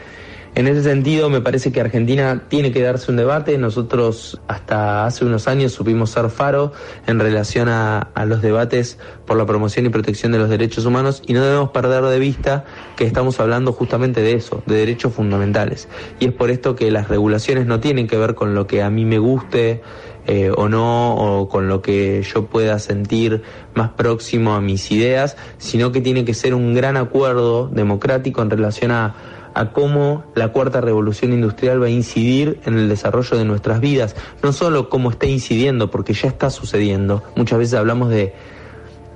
En 0.56 0.66
ese 0.66 0.82
sentido, 0.82 1.30
me 1.30 1.40
parece 1.40 1.70
que 1.70 1.80
Argentina 1.80 2.42
tiene 2.48 2.72
que 2.72 2.82
darse 2.82 3.10
un 3.10 3.16
debate. 3.16 3.56
Nosotros 3.56 4.40
hasta 4.48 5.06
hace 5.06 5.24
unos 5.24 5.46
años 5.46 5.72
supimos 5.72 6.10
ser 6.10 6.28
faro 6.28 6.72
en 7.06 7.20
relación 7.20 7.68
a, 7.68 8.10
los 8.26 8.42
debates 8.42 8.98
por 9.26 9.36
la 9.36 9.46
promoción 9.46 9.86
y 9.86 9.90
protección 9.90 10.32
de 10.32 10.38
los 10.38 10.50
derechos 10.50 10.84
humanos 10.86 11.22
y 11.26 11.34
no 11.34 11.42
debemos 11.42 11.70
perder 11.70 12.02
de 12.02 12.18
vista 12.18 12.64
que 12.96 13.04
estamos 13.04 13.38
hablando 13.38 13.72
justamente 13.72 14.22
de 14.22 14.34
eso, 14.34 14.62
de 14.66 14.74
derechos 14.74 15.14
fundamentales. 15.14 15.88
Y 16.18 16.26
es 16.26 16.32
por 16.32 16.50
esto 16.50 16.74
que 16.74 16.90
las 16.90 17.08
regulaciones 17.08 17.66
no 17.66 17.78
tienen 17.78 18.08
que 18.08 18.16
ver 18.16 18.34
con 18.34 18.54
lo 18.54 18.66
que 18.66 18.82
a 18.82 18.90
mí 18.90 19.04
me 19.04 19.18
guste 19.18 19.82
eh, 20.26 20.50
o 20.56 20.68
no, 20.68 21.14
o 21.14 21.48
con 21.48 21.68
lo 21.68 21.82
que 21.82 22.22
yo 22.22 22.46
pueda 22.46 22.78
sentir 22.78 23.42
más 23.74 23.90
próximo 23.90 24.54
a 24.54 24.60
mis 24.60 24.90
ideas, 24.90 25.36
sino 25.58 25.92
que 25.92 26.00
tiene 26.00 26.24
que 26.24 26.34
ser 26.34 26.54
un 26.54 26.74
gran 26.74 26.96
acuerdo 26.96 27.68
democrático 27.68 28.42
en 28.42 28.50
relación 28.50 28.90
a, 28.90 29.14
a 29.54 29.72
cómo 29.72 30.24
la 30.34 30.48
cuarta 30.48 30.80
revolución 30.80 31.32
industrial 31.32 31.82
va 31.82 31.86
a 31.86 31.90
incidir 31.90 32.60
en 32.66 32.78
el 32.78 32.88
desarrollo 32.88 33.36
de 33.36 33.44
nuestras 33.44 33.80
vidas, 33.80 34.16
no 34.42 34.52
solo 34.52 34.88
cómo 34.88 35.10
está 35.10 35.26
incidiendo, 35.26 35.90
porque 35.90 36.12
ya 36.12 36.28
está 36.28 36.50
sucediendo. 36.50 37.22
Muchas 37.36 37.58
veces 37.58 37.74
hablamos 37.74 38.10
de, 38.10 38.32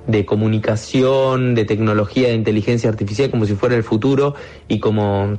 de 0.07 0.25
comunicación, 0.25 1.55
de 1.55 1.65
tecnología, 1.65 2.29
de 2.29 2.35
inteligencia 2.35 2.89
artificial 2.89 3.31
como 3.31 3.45
si 3.45 3.55
fuera 3.55 3.75
el 3.75 3.83
futuro 3.83 4.35
y 4.67 4.79
como 4.79 5.37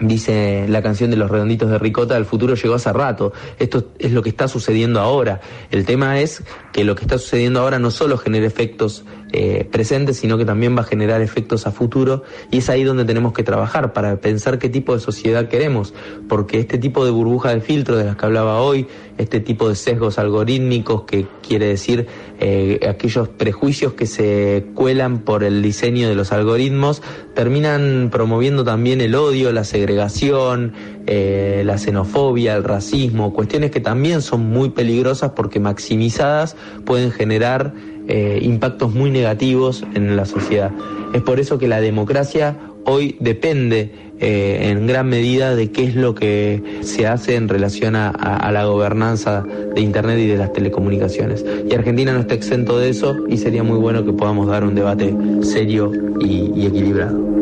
Dice 0.00 0.66
la 0.68 0.82
canción 0.82 1.10
de 1.10 1.16
los 1.16 1.30
redonditos 1.30 1.70
de 1.70 1.78
Ricota, 1.78 2.16
el 2.16 2.24
futuro 2.24 2.54
llegó 2.54 2.74
hace 2.74 2.92
rato. 2.92 3.32
Esto 3.58 3.92
es 3.98 4.12
lo 4.12 4.22
que 4.22 4.30
está 4.30 4.48
sucediendo 4.48 5.00
ahora. 5.00 5.40
El 5.70 5.84
tema 5.84 6.20
es 6.20 6.42
que 6.72 6.84
lo 6.84 6.94
que 6.94 7.02
está 7.02 7.18
sucediendo 7.18 7.60
ahora 7.60 7.78
no 7.78 7.90
solo 7.90 8.18
genera 8.18 8.46
efectos 8.46 9.04
eh, 9.32 9.66
presente, 9.70 10.14
sino 10.14 10.36
que 10.36 10.44
también 10.44 10.76
va 10.76 10.82
a 10.82 10.84
generar 10.84 11.22
efectos 11.22 11.66
a 11.66 11.72
futuro 11.72 12.22
y 12.50 12.58
es 12.58 12.68
ahí 12.68 12.84
donde 12.84 13.04
tenemos 13.04 13.32
que 13.32 13.42
trabajar 13.42 13.92
para 13.92 14.20
pensar 14.20 14.58
qué 14.58 14.68
tipo 14.68 14.94
de 14.94 15.00
sociedad 15.00 15.48
queremos, 15.48 15.94
porque 16.28 16.58
este 16.58 16.78
tipo 16.78 17.04
de 17.04 17.10
burbuja 17.10 17.54
de 17.54 17.60
filtro 17.60 17.96
de 17.96 18.04
las 18.04 18.16
que 18.16 18.26
hablaba 18.26 18.60
hoy, 18.60 18.86
este 19.18 19.40
tipo 19.40 19.68
de 19.68 19.74
sesgos 19.74 20.18
algorítmicos 20.18 21.02
que 21.02 21.26
quiere 21.46 21.66
decir 21.66 22.06
eh, 22.40 22.80
aquellos 22.88 23.28
prejuicios 23.28 23.94
que 23.94 24.06
se 24.06 24.66
cuelan 24.74 25.20
por 25.20 25.44
el 25.44 25.62
diseño 25.62 26.08
de 26.08 26.14
los 26.14 26.32
algoritmos, 26.32 27.02
terminan 27.34 28.10
promoviendo 28.10 28.64
también 28.64 29.00
el 29.00 29.14
odio, 29.14 29.52
la 29.52 29.64
segregación, 29.64 30.74
eh, 31.06 31.62
la 31.64 31.78
xenofobia, 31.78 32.54
el 32.54 32.64
racismo, 32.64 33.32
cuestiones 33.32 33.70
que 33.70 33.80
también 33.80 34.22
son 34.22 34.48
muy 34.48 34.70
peligrosas 34.70 35.32
porque 35.32 35.58
maximizadas 35.58 36.56
pueden 36.84 37.10
generar 37.10 37.74
eh, 38.08 38.40
impactos 38.42 38.94
muy 38.94 39.10
negativos 39.10 39.84
en 39.94 40.16
la 40.16 40.24
sociedad. 40.24 40.70
Es 41.12 41.22
por 41.22 41.40
eso 41.40 41.58
que 41.58 41.68
la 41.68 41.80
democracia 41.80 42.56
hoy 42.84 43.16
depende 43.20 43.92
eh, 44.20 44.70
en 44.70 44.86
gran 44.86 45.08
medida 45.08 45.54
de 45.54 45.70
qué 45.70 45.84
es 45.84 45.96
lo 45.96 46.14
que 46.14 46.62
se 46.82 47.06
hace 47.06 47.36
en 47.36 47.48
relación 47.48 47.96
a, 47.96 48.50
la 48.52 48.64
gobernanza 48.64 49.44
de 49.74 49.80
Internet 49.80 50.18
y 50.18 50.26
de 50.26 50.36
las 50.36 50.52
telecomunicaciones. 50.52 51.44
Y 51.68 51.74
Argentina 51.74 52.12
no 52.12 52.20
está 52.20 52.34
exento 52.34 52.78
de 52.78 52.90
eso 52.90 53.16
y 53.28 53.38
sería 53.38 53.62
muy 53.62 53.78
bueno 53.78 54.04
que 54.04 54.12
podamos 54.12 54.46
dar 54.46 54.64
un 54.64 54.74
debate 54.74 55.14
serio 55.42 55.90
y 56.20 56.66
equilibrado. 56.66 57.32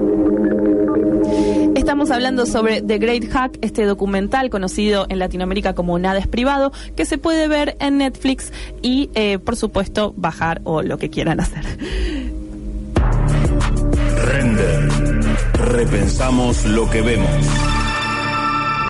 Estamos 2.01 2.17
hablando 2.17 2.47
sobre 2.47 2.81
The 2.81 2.97
Great 2.97 3.31
Hack, 3.31 3.59
este 3.61 3.85
documental 3.85 4.49
conocido 4.49 5.05
en 5.11 5.19
Latinoamérica 5.19 5.75
como 5.75 5.99
Nada 5.99 6.19
es 6.19 6.27
privado, 6.27 6.73
que 6.97 7.05
se 7.05 7.19
puede 7.19 7.47
ver 7.47 7.77
en 7.79 7.99
Netflix 7.99 8.55
y, 8.81 9.11
eh, 9.15 9.39
por 9.39 9.55
supuesto, 9.55 10.15
bajar 10.17 10.63
o 10.65 10.81
lo 10.81 10.97
que 10.97 11.11
quieran 11.11 11.41
hacer. 11.41 11.63
Render. 14.25 14.89
Repensamos 15.53 16.65
lo 16.65 16.89
que 16.89 17.03
vemos. 17.03 17.29